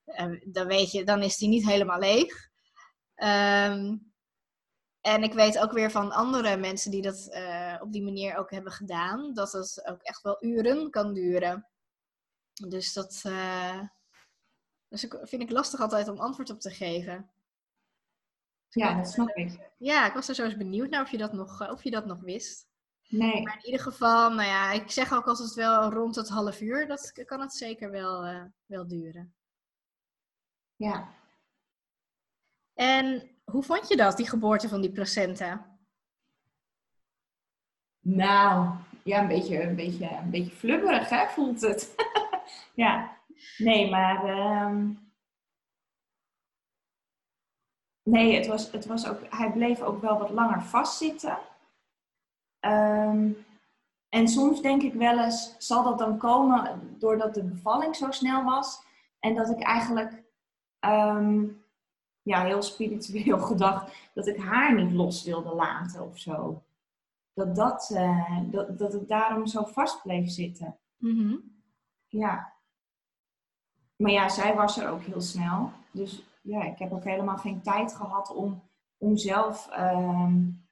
eh, 0.04 0.26
dan 0.44 0.66
weet 0.66 0.90
je, 0.90 1.04
dan 1.04 1.22
is 1.22 1.36
die 1.36 1.48
niet 1.48 1.66
helemaal 1.66 1.98
leeg. 1.98 2.52
Um, 3.16 4.12
en 5.00 5.22
ik 5.22 5.32
weet 5.32 5.58
ook 5.58 5.72
weer 5.72 5.90
van 5.90 6.12
andere 6.12 6.56
mensen 6.56 6.90
die 6.90 7.02
dat 7.02 7.28
uh, 7.30 7.76
op 7.80 7.92
die 7.92 8.02
manier 8.02 8.36
ook 8.36 8.50
hebben 8.50 8.72
gedaan, 8.72 9.34
dat 9.34 9.52
het 9.52 9.86
ook 9.86 10.02
echt 10.02 10.22
wel 10.22 10.44
uren 10.44 10.90
kan 10.90 11.14
duren. 11.14 11.68
Dus 12.52 12.92
dat 12.92 13.22
uh, 13.26 13.80
dus 14.94 15.04
ik, 15.04 15.18
vind 15.22 15.42
ik 15.42 15.50
lastig 15.50 15.80
altijd 15.80 16.08
om 16.08 16.18
antwoord 16.18 16.50
op 16.50 16.60
te 16.60 16.70
geven. 16.70 17.30
Dus 18.68 18.82
ja, 18.82 18.94
dat 18.94 19.10
snap 19.10 19.28
ik. 19.28 19.70
Ja, 19.78 20.06
ik 20.06 20.12
was 20.12 20.28
er 20.28 20.34
zo 20.34 20.44
eens 20.44 20.56
benieuwd 20.56 20.90
naar 20.90 21.02
of 21.02 21.10
je 21.10 21.18
dat 21.18 21.32
nog, 21.32 21.60
eh, 21.60 21.70
of 21.70 21.82
je 21.82 21.90
dat 21.90 22.06
nog 22.06 22.20
wist. 22.20 22.68
Nee. 23.08 23.42
Maar 23.42 23.56
in 23.56 23.64
ieder 23.64 23.80
geval, 23.80 24.30
nou 24.30 24.48
ja, 24.48 24.72
ik 24.72 24.90
zeg 24.90 25.12
ook 25.12 25.26
altijd 25.26 25.54
wel 25.54 25.90
rond 25.90 26.14
het 26.14 26.28
half 26.28 26.60
uur, 26.60 26.86
dat 26.86 27.12
kan 27.24 27.40
het 27.40 27.52
zeker 27.52 27.90
wel, 27.90 28.26
uh, 28.26 28.44
wel 28.66 28.86
duren. 28.86 29.34
Ja. 30.76 31.14
En 32.74 33.30
hoe 33.44 33.62
vond 33.62 33.88
je 33.88 33.96
dat, 33.96 34.16
die 34.16 34.28
geboorte 34.28 34.68
van 34.68 34.80
die 34.80 34.92
placenta? 34.92 35.78
Nou, 38.00 38.70
ja, 39.02 39.20
een 39.20 39.28
beetje, 39.28 39.62
een 39.62 39.76
beetje, 39.76 40.10
een 40.10 40.30
beetje 40.30 40.56
flubberig, 40.56 41.08
hè, 41.08 41.26
voelt 41.26 41.60
het. 41.60 41.94
ja, 42.74 43.18
nee, 43.58 43.90
maar... 43.90 44.24
Ehm, 44.24 44.92
nee, 48.02 48.36
het 48.36 48.46
was, 48.46 48.72
het 48.72 48.86
was 48.86 49.08
ook... 49.08 49.20
Hij 49.30 49.52
bleef 49.52 49.80
ook 49.80 50.00
wel 50.00 50.18
wat 50.18 50.30
langer 50.30 50.62
vastzitten. 50.62 51.38
Um, 52.60 53.44
en 54.08 54.28
soms 54.28 54.62
denk 54.62 54.82
ik 54.82 54.94
wel 54.94 55.18
eens, 55.18 55.54
zal 55.58 55.82
dat 55.82 55.98
dan 55.98 56.18
komen 56.18 56.96
doordat 56.98 57.34
de 57.34 57.44
bevalling 57.44 57.96
zo 57.96 58.10
snel 58.10 58.44
was 58.44 58.82
en 59.18 59.34
dat 59.34 59.50
ik 59.50 59.62
eigenlijk 59.62 60.22
um, 60.80 61.63
ja, 62.24 62.44
heel 62.44 62.62
spiritueel 62.62 63.38
gedacht 63.50 63.94
dat 64.14 64.26
ik 64.26 64.36
haar 64.36 64.74
niet 64.74 64.92
los 64.92 65.24
wilde 65.24 65.54
laten 65.54 66.02
of 66.02 66.18
zo. 66.18 66.62
Dat, 67.32 67.56
dat, 67.56 67.90
uh, 67.92 68.40
dat, 68.50 68.78
dat 68.78 68.92
het 68.92 69.08
daarom 69.08 69.46
zo 69.46 69.64
vast 69.64 70.02
bleef 70.02 70.30
zitten. 70.30 70.78
Mm 70.96 71.52
Ja. 72.08 72.52
Maar 73.96 74.10
ja, 74.10 74.28
zij 74.28 74.54
was 74.54 74.78
er 74.78 74.88
ook 74.88 75.02
heel 75.02 75.20
snel. 75.20 75.72
Dus 75.90 76.22
ja, 76.42 76.62
ik 76.62 76.78
heb 76.78 76.92
ook 76.92 77.04
helemaal 77.04 77.36
geen 77.36 77.62
tijd 77.62 77.94
gehad 77.94 78.34
om, 78.34 78.62
om 78.98 79.16
zelf 79.16 79.68
um, 79.78 80.66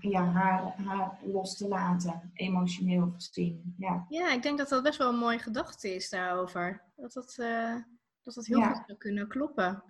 ja, 0.00 0.24
haar, 0.24 0.74
haar 0.84 1.18
los 1.22 1.56
te 1.56 1.68
laten, 1.68 2.30
emotioneel 2.34 3.12
gezien. 3.14 3.74
Ja. 3.78 4.06
ja, 4.08 4.32
ik 4.32 4.42
denk 4.42 4.58
dat 4.58 4.68
dat 4.68 4.82
best 4.82 4.98
wel 4.98 5.08
een 5.08 5.18
mooie 5.18 5.38
gedachte 5.38 5.94
is 5.94 6.10
daarover. 6.10 6.82
Dat 6.96 7.12
dat, 7.12 7.36
uh, 7.40 7.76
dat, 8.22 8.34
dat 8.34 8.46
heel 8.46 8.58
ja. 8.58 8.72
goed 8.72 8.86
zou 8.86 8.98
kunnen 8.98 9.28
kloppen. 9.28 9.82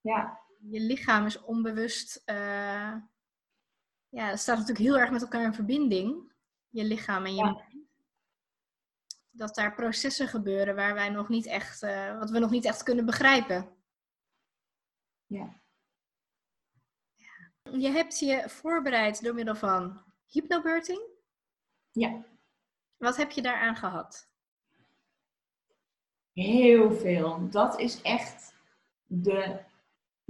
Ja. 0.00 0.40
Je 0.60 0.80
lichaam 0.80 1.26
is 1.26 1.40
onbewust. 1.40 2.22
Uh, 2.26 2.94
ja, 4.08 4.26
het 4.28 4.38
staat 4.38 4.58
natuurlijk 4.58 4.86
heel 4.86 4.98
erg 4.98 5.10
met 5.10 5.22
elkaar 5.22 5.44
in 5.44 5.54
verbinding. 5.54 6.32
Je 6.68 6.84
lichaam 6.84 7.24
en 7.24 7.34
je 7.34 7.44
ja. 7.44 7.68
Dat 9.30 9.54
daar 9.54 9.74
processen 9.74 10.28
gebeuren 10.28 10.74
waar 10.74 10.94
wij 10.94 11.08
nog 11.08 11.28
niet 11.28 11.46
echt, 11.46 11.82
uh, 11.82 12.18
wat 12.18 12.30
we 12.30 12.38
nog 12.38 12.50
niet 12.50 12.64
echt 12.64 12.82
kunnen 12.82 13.06
begrijpen. 13.06 13.76
Ja. 15.26 15.60
Je 17.62 17.88
hebt 17.88 18.18
je 18.18 18.48
voorbereid 18.48 19.22
door 19.22 19.34
middel 19.34 19.54
van 19.54 20.04
hypnobirthing. 20.26 21.02
Ja. 21.90 22.24
Wat 22.96 23.16
heb 23.16 23.30
je 23.30 23.42
daaraan 23.42 23.76
gehad? 23.76 24.28
Heel 26.32 26.92
veel. 26.92 27.50
Dat 27.50 27.78
is 27.78 28.02
echt 28.02 28.54
de 29.06 29.68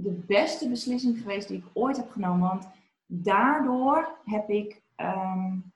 de 0.03 0.23
beste 0.27 0.69
beslissing 0.69 1.17
geweest 1.17 1.47
die 1.47 1.57
ik 1.57 1.65
ooit 1.73 1.97
heb 1.97 2.11
genomen. 2.11 2.49
Want 2.49 2.67
daardoor 3.05 4.17
heb 4.25 4.49
ik, 4.49 4.81
um, 4.97 5.73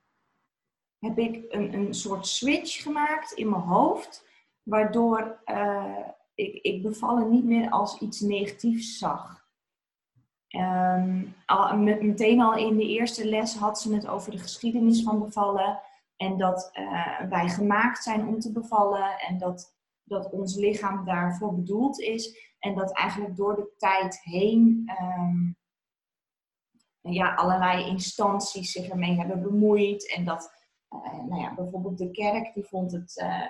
heb 0.99 1.17
ik 1.17 1.45
een, 1.49 1.73
een 1.73 1.93
soort 1.93 2.27
switch 2.27 2.83
gemaakt 2.83 3.31
in 3.31 3.49
mijn 3.49 3.61
hoofd. 3.61 4.27
Waardoor 4.63 5.41
uh, 5.45 5.97
ik, 6.35 6.53
ik 6.53 6.81
bevallen 6.81 7.29
niet 7.29 7.45
meer 7.45 7.69
als 7.69 7.99
iets 7.99 8.19
negatiefs 8.19 8.97
zag. 8.97 9.43
Um, 10.49 11.35
al, 11.45 11.77
meteen 11.77 12.41
al 12.41 12.55
in 12.55 12.77
de 12.77 12.87
eerste 12.87 13.27
les 13.27 13.55
had 13.55 13.79
ze 13.79 13.93
het 13.93 14.07
over 14.07 14.31
de 14.31 14.37
geschiedenis 14.37 15.03
van 15.03 15.19
bevallen. 15.19 15.79
En 16.15 16.37
dat 16.37 16.69
uh, 16.73 17.21
wij 17.29 17.49
gemaakt 17.49 18.03
zijn 18.03 18.27
om 18.27 18.39
te 18.39 18.51
bevallen. 18.51 19.19
En 19.19 19.37
dat, 19.37 19.74
dat 20.05 20.31
ons 20.31 20.55
lichaam 20.55 21.05
daarvoor 21.05 21.55
bedoeld 21.55 21.99
is. 21.99 22.53
En 22.59 22.75
dat 22.75 22.91
eigenlijk 22.91 23.35
door 23.35 23.55
de 23.55 23.73
tijd 23.77 24.19
heen 24.23 24.91
um, 25.01 25.57
ja, 27.01 27.33
allerlei 27.33 27.87
instanties 27.87 28.71
zich 28.71 28.87
ermee 28.87 29.15
hebben 29.15 29.41
bemoeid. 29.41 30.13
En 30.15 30.25
dat 30.25 30.53
uh, 30.89 31.23
nou 31.25 31.41
ja, 31.41 31.53
bijvoorbeeld 31.53 31.97
de 31.97 32.11
kerk 32.11 32.53
die 32.53 32.63
vond 32.63 32.91
het, 32.91 33.21
uh, 33.23 33.47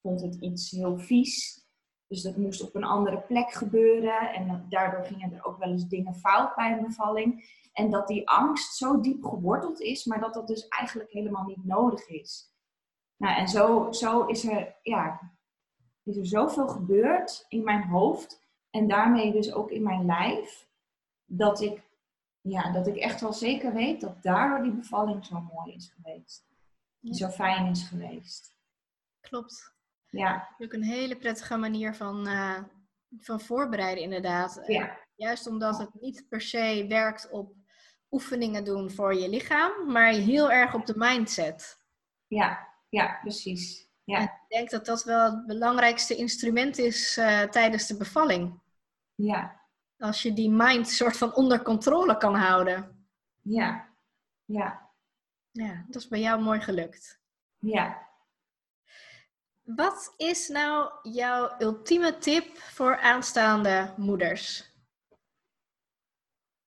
vond 0.00 0.20
het 0.20 0.34
iets 0.34 0.70
heel 0.70 0.98
vies. 0.98 1.66
Dus 2.06 2.22
dat 2.22 2.36
moest 2.36 2.62
op 2.62 2.74
een 2.74 2.84
andere 2.84 3.20
plek 3.20 3.52
gebeuren. 3.52 4.34
En 4.34 4.66
daardoor 4.68 5.04
gingen 5.04 5.32
er 5.32 5.44
ook 5.44 5.58
wel 5.58 5.68
eens 5.68 5.88
dingen 5.88 6.14
fout 6.14 6.54
bij 6.54 6.72
een 6.72 6.86
bevalling. 6.86 7.60
En 7.72 7.90
dat 7.90 8.08
die 8.08 8.28
angst 8.28 8.76
zo 8.76 9.00
diep 9.00 9.24
geworteld 9.24 9.80
is, 9.80 10.04
maar 10.04 10.20
dat 10.20 10.34
dat 10.34 10.46
dus 10.46 10.68
eigenlijk 10.68 11.12
helemaal 11.12 11.44
niet 11.44 11.64
nodig 11.64 12.08
is. 12.08 12.50
Nou, 13.16 13.36
en 13.36 13.48
zo, 13.48 13.92
zo 13.92 14.26
is, 14.26 14.44
er, 14.44 14.78
ja, 14.82 15.20
is 16.04 16.16
er 16.16 16.26
zoveel 16.26 16.68
gebeurd 16.68 17.44
in 17.48 17.64
mijn 17.64 17.82
hoofd 17.82 18.40
en 18.70 18.88
daarmee 18.88 19.32
dus 19.32 19.52
ook 19.52 19.70
in 19.70 19.82
mijn 19.82 20.06
lijf, 20.06 20.68
dat 21.24 21.60
ik, 21.60 21.82
ja, 22.40 22.72
dat 22.72 22.86
ik 22.86 22.96
echt 22.96 23.20
wel 23.20 23.32
zeker 23.32 23.72
weet 23.72 24.00
dat 24.00 24.22
daardoor 24.22 24.62
die 24.62 24.72
bevalling 24.72 25.24
zo 25.24 25.40
mooi 25.40 25.74
is 25.74 25.94
geweest. 25.96 26.44
Ja. 26.98 27.12
Zo 27.12 27.28
fijn 27.28 27.66
is 27.66 27.82
geweest. 27.82 28.56
Klopt. 29.20 29.74
Ja. 30.08 30.48
Ook 30.58 30.72
een 30.72 30.82
hele 30.82 31.16
prettige 31.16 31.56
manier 31.56 31.94
van, 31.94 32.28
uh, 32.28 32.62
van 33.18 33.40
voorbereiden, 33.40 34.04
inderdaad. 34.04 34.62
Ja. 34.66 34.98
Juist 35.14 35.46
omdat 35.46 35.78
het 35.78 36.00
niet 36.00 36.26
per 36.28 36.40
se 36.40 36.86
werkt 36.88 37.30
op 37.30 37.54
oefeningen 38.10 38.64
doen 38.64 38.90
voor 38.90 39.14
je 39.14 39.28
lichaam, 39.28 39.92
maar 39.92 40.12
heel 40.12 40.50
erg 40.50 40.74
op 40.74 40.86
de 40.86 40.94
mindset. 40.96 41.78
Ja, 42.26 42.68
ja, 42.88 43.18
precies. 43.20 43.90
Ja. 44.04 44.16
En 44.16 44.22
ik 44.22 44.48
denk 44.48 44.70
dat 44.70 44.86
dat 44.86 45.04
wel 45.04 45.24
het 45.24 45.46
belangrijkste 45.46 46.16
instrument 46.16 46.78
is 46.78 47.18
uh, 47.18 47.42
tijdens 47.42 47.86
de 47.86 47.96
bevalling. 47.96 48.60
Ja. 49.14 49.60
Als 49.98 50.22
je 50.22 50.32
die 50.32 50.50
mind 50.50 50.88
soort 50.88 51.16
van 51.16 51.34
onder 51.34 51.62
controle 51.62 52.16
kan 52.16 52.34
houden. 52.34 53.06
Ja. 53.40 53.88
Ja. 54.44 54.90
Ja, 55.50 55.84
dat 55.86 56.02
is 56.02 56.08
bij 56.08 56.20
jou 56.20 56.42
mooi 56.42 56.60
gelukt. 56.60 57.20
Ja. 57.58 58.10
Wat 59.62 60.14
is 60.16 60.48
nou 60.48 60.90
jouw 61.02 61.54
ultieme 61.58 62.18
tip 62.18 62.58
voor 62.58 63.00
aanstaande 63.00 63.94
moeders? 63.96 64.70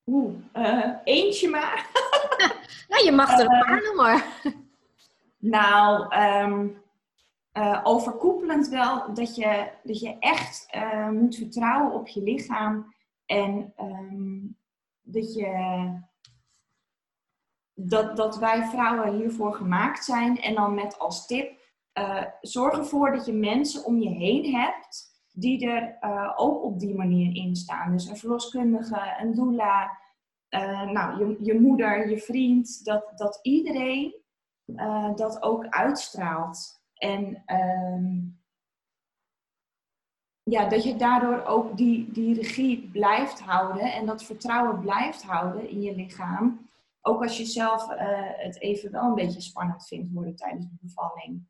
Oeh, 0.06 0.36
uh, 0.54 0.96
eentje 1.04 1.50
maar. 1.50 1.90
nou, 2.90 3.06
je 3.06 3.12
mag 3.12 3.32
er 3.32 3.40
een 3.40 3.60
paar 3.60 3.82
noemen. 3.84 4.24
Nou, 5.38 6.16
um, 6.16 6.84
uh, 7.58 7.82
overkoepelend 7.84 8.68
wel 8.68 9.14
dat 9.14 9.36
je, 9.36 9.72
dat 9.84 10.00
je 10.00 10.20
echt 10.20 10.68
uh, 10.76 11.10
moet 11.10 11.36
vertrouwen 11.36 11.94
op 11.94 12.08
je 12.08 12.24
lichaam 12.24 12.94
en 13.26 13.74
um, 13.80 14.58
dat, 15.02 15.34
je, 15.34 15.90
dat, 17.74 18.18
dat 18.18 18.38
wij 18.38 18.64
vrouwen 18.64 19.16
hiervoor 19.16 19.54
gemaakt 19.54 20.04
zijn. 20.04 20.42
En 20.42 20.56
dan 20.56 20.74
met 20.74 21.00
als 21.00 21.26
tip, 21.26 21.60
uh, 22.00 22.24
zorg 22.42 22.78
ervoor 22.78 23.12
dat 23.12 23.26
je 23.26 23.34
mensen 23.34 23.86
om 23.86 24.00
je 24.00 24.10
heen 24.10 24.56
hebt 24.56 25.14
die 25.38 25.70
er 25.70 25.98
eh, 26.00 26.34
ook 26.36 26.64
op 26.64 26.80
die 26.80 26.96
manier 26.96 27.36
in 27.36 27.56
staan. 27.56 27.92
Dus 27.92 28.06
een 28.06 28.18
verloskundige, 28.18 29.16
een 29.20 29.34
doula, 29.34 29.98
nou, 30.86 31.18
je, 31.20 31.38
je 31.42 31.60
moeder, 31.60 32.10
je 32.10 32.18
vriend, 32.18 32.86
dat, 32.86 33.12
dat 33.16 33.40
iedereen 33.42 34.16
dat 35.16 35.42
ook 35.42 35.68
uitstraalt. 35.68 36.75
En 37.06 37.44
ehm, 37.46 38.24
ja, 40.44 40.70
dat 40.70 40.84
je 40.84 40.96
daardoor 40.96 41.44
ook 41.44 41.78
die, 41.78 42.12
die 42.12 42.36
regie 42.36 42.90
blijft 42.92 43.40
houden 43.40 43.94
en 43.94 44.06
dat 44.06 44.24
vertrouwen 44.24 44.80
blijft 44.80 45.24
houden 45.24 45.70
in 45.70 45.82
je 45.82 45.96
lichaam. 45.96 46.70
Ook 47.02 47.24
als 47.24 47.38
je 47.38 47.46
zelf 47.46 47.88
het 48.38 48.60
even 48.60 48.92
wel 48.92 49.04
een 49.04 49.16
beetje 49.16 49.42
spannend 49.42 49.88
vindt 49.88 50.12
worden 50.12 50.36
tijdens 50.36 50.66
de 50.66 50.78
bevalling 50.82 51.48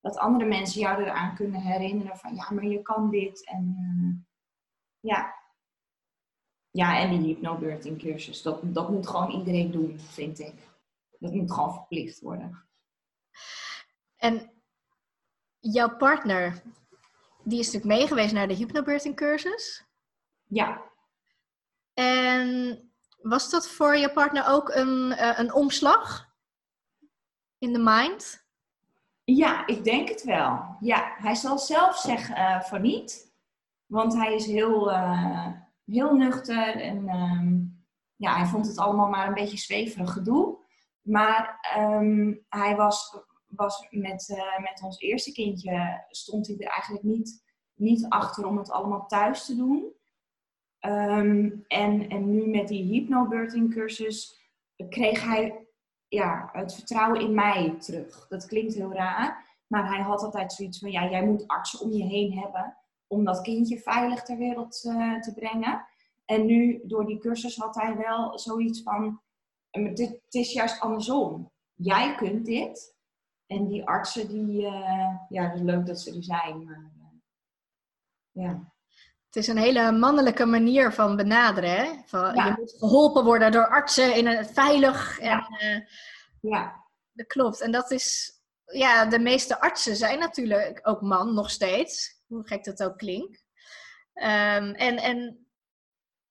dat 0.00 0.16
andere 0.16 0.44
mensen 0.44 0.80
jou 0.80 1.02
eraan 1.02 1.34
kunnen 1.34 1.60
herinneren 1.60 2.16
van 2.16 2.34
ja, 2.34 2.50
maar 2.50 2.64
je 2.64 2.82
kan 2.82 3.10
dit. 3.10 3.46
En 3.46 3.76
uh, 3.80 4.14
ja. 5.00 5.36
Ja, 6.70 6.98
en 6.98 7.10
die 7.10 7.34
hypnobirthing 7.34 7.98
cursus, 7.98 8.42
dat, 8.42 8.74
dat 8.74 8.90
moet 8.90 9.08
gewoon 9.08 9.30
iedereen 9.30 9.70
doen, 9.70 9.98
vind 9.98 10.38
ik. 10.38 10.54
Dat 11.18 11.32
moet 11.32 11.52
gewoon 11.52 11.74
verplicht 11.74 12.20
worden. 12.20 12.68
En 14.16 14.50
jouw 15.60 15.96
partner, 15.96 16.62
die 17.44 17.58
is 17.58 17.66
natuurlijk 17.66 18.00
meegeweest 18.00 18.32
naar 18.32 18.48
de 18.48 18.54
hypnobirthing 18.54 19.16
cursus? 19.16 19.84
Ja. 20.46 20.82
En 21.94 22.78
was 23.22 23.50
dat 23.50 23.68
voor 23.68 23.96
je 23.96 24.12
partner 24.12 24.46
ook 24.46 24.68
een, 24.68 25.10
uh, 25.10 25.38
een 25.38 25.52
omslag 25.52 26.28
in 27.58 27.72
de 27.72 27.78
mind? 27.78 28.46
Ja, 29.24 29.66
ik 29.66 29.84
denk 29.84 30.08
het 30.08 30.24
wel. 30.24 30.76
Ja, 30.80 31.14
hij 31.16 31.34
zal 31.34 31.58
zelf 31.58 31.98
zeggen 31.98 32.38
uh, 32.38 32.60
van 32.60 32.82
niet. 32.82 33.32
Want 33.86 34.14
hij 34.14 34.34
is 34.34 34.46
heel, 34.46 34.90
uh, 34.90 35.46
heel 35.84 36.14
nuchter 36.14 36.80
en 36.80 37.08
um, 37.08 37.84
ja, 38.16 38.36
hij 38.36 38.46
vond 38.46 38.66
het 38.66 38.78
allemaal 38.78 39.08
maar 39.08 39.26
een 39.26 39.34
beetje 39.34 39.56
zweverig 39.56 40.12
gedoe. 40.12 40.58
Maar 41.02 41.70
um, 41.78 42.44
hij 42.48 42.76
was, 42.76 43.18
was 43.48 43.86
met, 43.90 44.28
uh, 44.28 44.58
met 44.58 44.82
ons 44.84 44.98
eerste 44.98 45.32
kindje, 45.32 46.04
stond 46.08 46.46
hij 46.46 46.56
er 46.56 46.70
eigenlijk 46.70 47.04
niet, 47.04 47.44
niet 47.74 48.06
achter 48.08 48.46
om 48.46 48.58
het 48.58 48.70
allemaal 48.70 49.06
thuis 49.06 49.44
te 49.46 49.56
doen. 49.56 49.96
Um, 50.80 51.64
en, 51.66 52.08
en 52.08 52.30
nu 52.30 52.46
met 52.46 52.68
die 52.68 52.84
hypnobirthing 52.84 53.72
cursus 53.72 54.38
kreeg 54.88 55.24
hij 55.24 55.66
ja, 56.08 56.48
het 56.52 56.74
vertrouwen 56.74 57.20
in 57.20 57.34
mij 57.34 57.74
terug. 57.78 58.28
Dat 58.28 58.46
klinkt 58.46 58.74
heel 58.74 58.92
raar, 58.92 59.56
maar 59.66 59.88
hij 59.88 60.02
had 60.02 60.22
altijd 60.22 60.52
zoiets 60.52 60.78
van, 60.78 60.90
ja, 60.90 61.10
jij 61.10 61.24
moet 61.24 61.46
artsen 61.46 61.80
om 61.80 61.90
je 61.90 62.04
heen 62.04 62.38
hebben 62.38 62.76
om 63.06 63.24
dat 63.24 63.40
kindje 63.40 63.78
veilig 63.78 64.22
ter 64.22 64.36
wereld 64.36 64.84
uh, 64.84 65.20
te 65.20 65.34
brengen. 65.34 65.86
En 66.24 66.46
nu, 66.46 66.80
door 66.84 67.06
die 67.06 67.18
cursus, 67.18 67.56
had 67.56 67.74
hij 67.74 67.96
wel 67.96 68.38
zoiets 68.38 68.82
van, 68.82 69.20
het 69.70 70.20
is 70.28 70.52
juist 70.52 70.80
andersom. 70.80 71.50
Jij 71.74 72.14
kunt 72.14 72.44
dit. 72.44 72.96
En 73.48 73.66
die 73.66 73.86
artsen, 73.86 74.28
die, 74.28 74.62
uh, 74.62 75.16
ja, 75.28 75.42
het 75.42 75.54
is 75.54 75.60
leuk 75.60 75.86
dat 75.86 76.00
ze 76.00 76.16
er 76.16 76.24
zijn, 76.24 76.64
maar 76.64 76.90
uh, 76.96 78.44
ja. 78.44 78.72
Het 79.26 79.36
is 79.36 79.46
een 79.46 79.58
hele 79.58 79.92
mannelijke 79.92 80.44
manier 80.44 80.92
van 80.92 81.16
benaderen. 81.16 81.70
Hè? 81.70 82.02
Van, 82.04 82.34
ja. 82.34 82.46
Je 82.46 82.54
moet 82.56 82.74
geholpen 82.78 83.24
worden 83.24 83.52
door 83.52 83.68
artsen 83.68 84.16
in 84.16 84.26
een 84.26 84.46
veilig. 84.46 85.18
En, 85.18 85.28
ja. 85.28 85.48
Uh, 85.60 85.80
ja. 86.40 86.84
Dat 87.12 87.26
klopt. 87.26 87.60
En 87.60 87.70
dat 87.70 87.90
is. 87.90 88.36
Ja, 88.64 89.06
de 89.06 89.18
meeste 89.18 89.60
artsen 89.60 89.96
zijn 89.96 90.18
natuurlijk 90.18 90.80
ook 90.82 91.00
man, 91.00 91.34
nog 91.34 91.50
steeds. 91.50 92.22
Hoe 92.26 92.46
gek 92.46 92.64
dat 92.64 92.82
ook 92.82 92.98
klinkt. 92.98 93.44
Um, 94.14 94.74
en, 94.74 94.96
en 94.96 95.46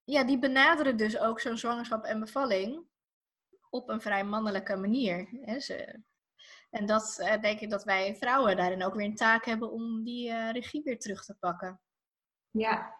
ja, 0.03 0.23
die 0.23 0.39
benaderen 0.39 0.97
dus 0.97 1.19
ook 1.19 1.39
zo'n 1.39 1.57
zwangerschap 1.57 2.03
en 2.03 2.19
bevalling 2.19 2.85
op 3.69 3.89
een 3.89 4.01
vrij 4.01 4.23
mannelijke 4.23 4.75
manier. 4.75 5.27
Hè? 5.41 5.59
Ze, 5.59 6.01
en 6.69 6.85
dat 6.85 7.17
uh, 7.19 7.41
denk 7.41 7.59
ik 7.59 7.69
dat 7.69 7.83
wij 7.83 8.15
vrouwen 8.15 8.57
daarin 8.57 8.83
ook 8.83 8.93
weer 8.93 9.05
een 9.05 9.15
taak 9.15 9.45
hebben 9.45 9.71
om 9.71 10.03
die 10.03 10.29
uh, 10.29 10.51
regie 10.51 10.83
weer 10.83 10.99
terug 10.99 11.25
te 11.25 11.35
pakken. 11.35 11.79
Ja. 12.51 12.95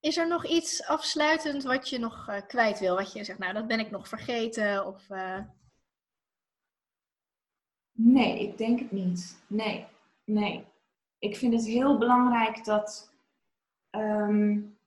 Is 0.00 0.16
er 0.16 0.28
nog 0.28 0.46
iets 0.46 0.86
afsluitend 0.86 1.62
wat 1.62 1.88
je 1.88 1.98
nog 1.98 2.28
uh, 2.28 2.40
kwijt 2.46 2.78
wil? 2.78 2.96
Wat 2.96 3.12
je 3.12 3.24
zegt, 3.24 3.38
nou, 3.38 3.52
dat 3.52 3.66
ben 3.66 3.80
ik 3.80 3.90
nog 3.90 4.08
vergeten? 4.08 4.86
Of. 4.86 5.08
Nee, 7.92 8.40
ik 8.40 8.58
denk 8.58 8.78
het 8.78 8.92
niet. 8.92 9.44
Nee, 9.46 9.86
nee. 10.24 10.66
Ik 11.18 11.36
vind 11.36 11.52
het 11.52 11.66
heel 11.66 11.98
belangrijk 11.98 12.64
dat. 12.64 13.12
Um, 13.90 14.78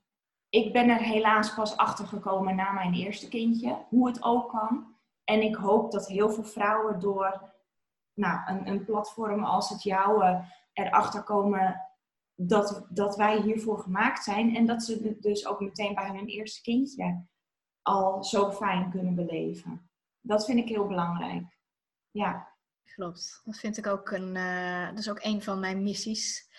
ik 0.52 0.74
ben 0.74 0.90
er 0.90 1.02
helaas 1.02 1.54
pas 1.54 1.78
achter 1.78 2.08
gekomen 2.08 2.56
na 2.56 2.72
mijn 2.72 2.94
eerste 2.94 3.28
kindje, 3.28 3.86
hoe 3.90 4.08
het 4.08 4.24
ook 4.24 4.50
kan. 4.50 4.91
En 5.32 5.42
ik 5.42 5.56
hoop 5.56 5.92
dat 5.92 6.08
heel 6.08 6.30
veel 6.30 6.44
vrouwen 6.44 7.00
door 7.00 7.54
nou, 8.14 8.52
een, 8.52 8.68
een 8.68 8.86
platform 8.86 9.44
als 9.44 9.70
het 9.70 9.84
jouwe 9.84 10.46
erachter 10.74 11.24
komen 11.24 11.82
dat, 12.36 12.86
dat 12.90 13.16
wij 13.16 13.42
hiervoor 13.42 13.80
gemaakt 13.80 14.24
zijn 14.24 14.56
en 14.56 14.66
dat 14.66 14.84
ze 14.84 15.18
dus 15.20 15.46
ook 15.46 15.60
meteen 15.60 15.96
bij 15.96 16.08
hun 16.08 16.28
eerste 16.28 16.62
kindje 16.62 17.26
al 17.82 18.24
zo 18.24 18.52
fijn 18.52 18.90
kunnen 18.90 19.16
beleven. 19.16 19.90
Dat 20.22 20.46
vind 20.46 20.60
ik 20.60 20.68
heel 20.68 20.88
belangrijk. 20.88 21.60
Ja. 22.12 22.50
Klopt. 22.84 23.42
Dat 23.46 23.58
vind 23.58 23.78
ik 23.78 23.88
ook 23.88 24.12
een, 24.12 24.36
uh, 24.36 24.90
dat 24.90 24.98
is 24.98 25.10
ook 25.10 25.24
een 25.24 25.42
van 25.44 25.60
mijn 25.60 25.84
missies. 25.84 26.50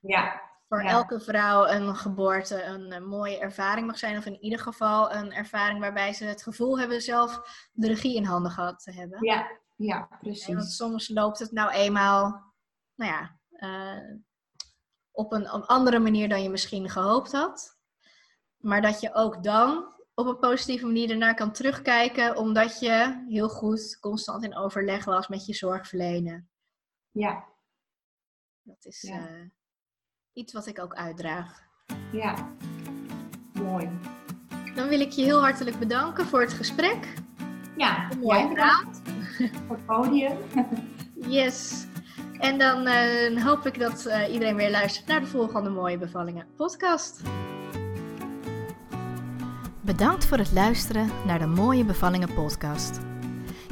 Ja. 0.00 0.51
Voor 0.72 0.82
ja. 0.82 0.88
elke 0.88 1.20
vrouw 1.20 1.66
een 1.66 1.96
geboorte 1.96 2.62
een, 2.62 2.92
een, 2.92 3.04
mooie 3.04 3.38
ervaring 3.38 3.86
mag 3.86 3.98
zijn. 3.98 4.16
Of 4.16 4.26
in 4.26 4.42
ieder 4.42 4.58
geval 4.58 5.12
een 5.12 5.32
ervaring 5.32 5.80
waarbij 5.80 6.12
ze 6.12 6.24
het 6.24 6.42
gevoel 6.42 6.78
hebben 6.78 7.02
zelf 7.02 7.40
de 7.72 7.86
regie 7.86 8.16
in 8.16 8.24
handen 8.24 8.52
gehad 8.52 8.82
te 8.82 8.92
hebben. 8.92 9.24
Ja, 9.24 9.58
ja 9.76 10.08
precies. 10.20 10.48
En 10.48 10.54
want 10.54 10.70
soms 10.70 11.08
loopt 11.08 11.38
het 11.38 11.52
nou 11.52 11.70
eenmaal, 11.70 12.52
nou 12.94 13.12
ja, 13.12 13.38
uh, 13.50 14.18
op 15.10 15.32
een, 15.32 15.54
een, 15.54 15.64
andere 15.64 15.98
manier 15.98 16.28
dan 16.28 16.42
je 16.42 16.50
misschien 16.50 16.88
gehoopt 16.90 17.32
had. 17.32 17.78
Maar 18.56 18.82
dat 18.82 19.00
je 19.00 19.14
ook 19.14 19.42
dan 19.42 19.94
op 20.14 20.26
een 20.26 20.38
positieve 20.38 20.86
manier 20.86 21.10
ernaar 21.10 21.34
kan 21.34 21.52
terugkijken, 21.52 22.36
omdat 22.36 22.80
je 22.80 23.24
heel 23.28 23.48
goed 23.48 23.98
constant 24.00 24.44
in 24.44 24.56
overleg 24.56 25.04
was 25.04 25.28
met 25.28 25.46
je 25.46 25.54
zorgverlener. 25.54 26.46
Ja. 27.10 27.48
Dat 28.62 28.84
is 28.84 29.02
ja. 29.02 29.30
uh, 29.30 29.50
iets 30.34 30.52
wat 30.52 30.66
ik 30.66 30.80
ook 30.80 30.94
uitdraag. 30.94 31.62
Ja, 32.12 32.48
mooi. 33.52 33.88
Dan 34.74 34.88
wil 34.88 35.00
ik 35.00 35.10
je 35.10 35.22
heel 35.22 35.40
hartelijk 35.40 35.78
bedanken 35.78 36.26
voor 36.26 36.40
het 36.40 36.52
gesprek. 36.52 37.14
Ja, 37.76 38.08
mooi 38.20 38.48
praat. 38.48 39.02
Voor 39.66 39.76
het 39.76 39.86
podium. 39.86 40.36
yes. 41.38 41.86
En 42.38 42.58
dan 42.58 42.86
uh, 42.86 43.44
hoop 43.44 43.66
ik 43.66 43.78
dat 43.78 44.06
uh, 44.06 44.32
iedereen 44.32 44.56
weer 44.56 44.70
luistert 44.70 45.06
naar 45.06 45.20
de 45.20 45.26
volgende 45.26 45.70
Mooie 45.70 45.98
Bevallingen 45.98 46.46
podcast. 46.56 47.20
Bedankt 49.80 50.24
voor 50.24 50.38
het 50.38 50.52
luisteren 50.52 51.10
naar 51.26 51.38
de 51.38 51.46
Mooie 51.46 51.84
Bevallingen 51.84 52.34
podcast. 52.34 53.00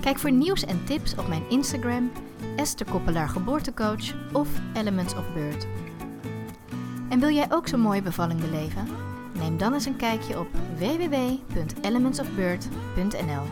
Kijk 0.01 0.19
voor 0.19 0.33
nieuws 0.33 0.65
en 0.65 0.85
tips 0.85 1.17
op 1.17 1.29
mijn 1.29 1.49
Instagram, 1.49 2.13
Esther 2.57 2.91
Koppelaar 2.91 3.29
Geboortecoach 3.29 4.33
of 4.33 4.49
Elements 4.75 5.15
of 5.15 5.33
Birth. 5.33 5.67
En 7.11 7.21
wil 7.21 7.31
jij 7.31 7.53
ook 7.53 7.69
zo'n 7.69 7.81
mooie 7.81 8.03
bevalling 8.03 8.41
beleven? 8.41 8.87
Neem 9.35 9.59
dan 9.59 9.75
eens 9.75 9.85
een 9.85 9.97
kijkje 9.97 10.39
op 10.39 10.49
www.elementsofbirth.nl 10.79 13.43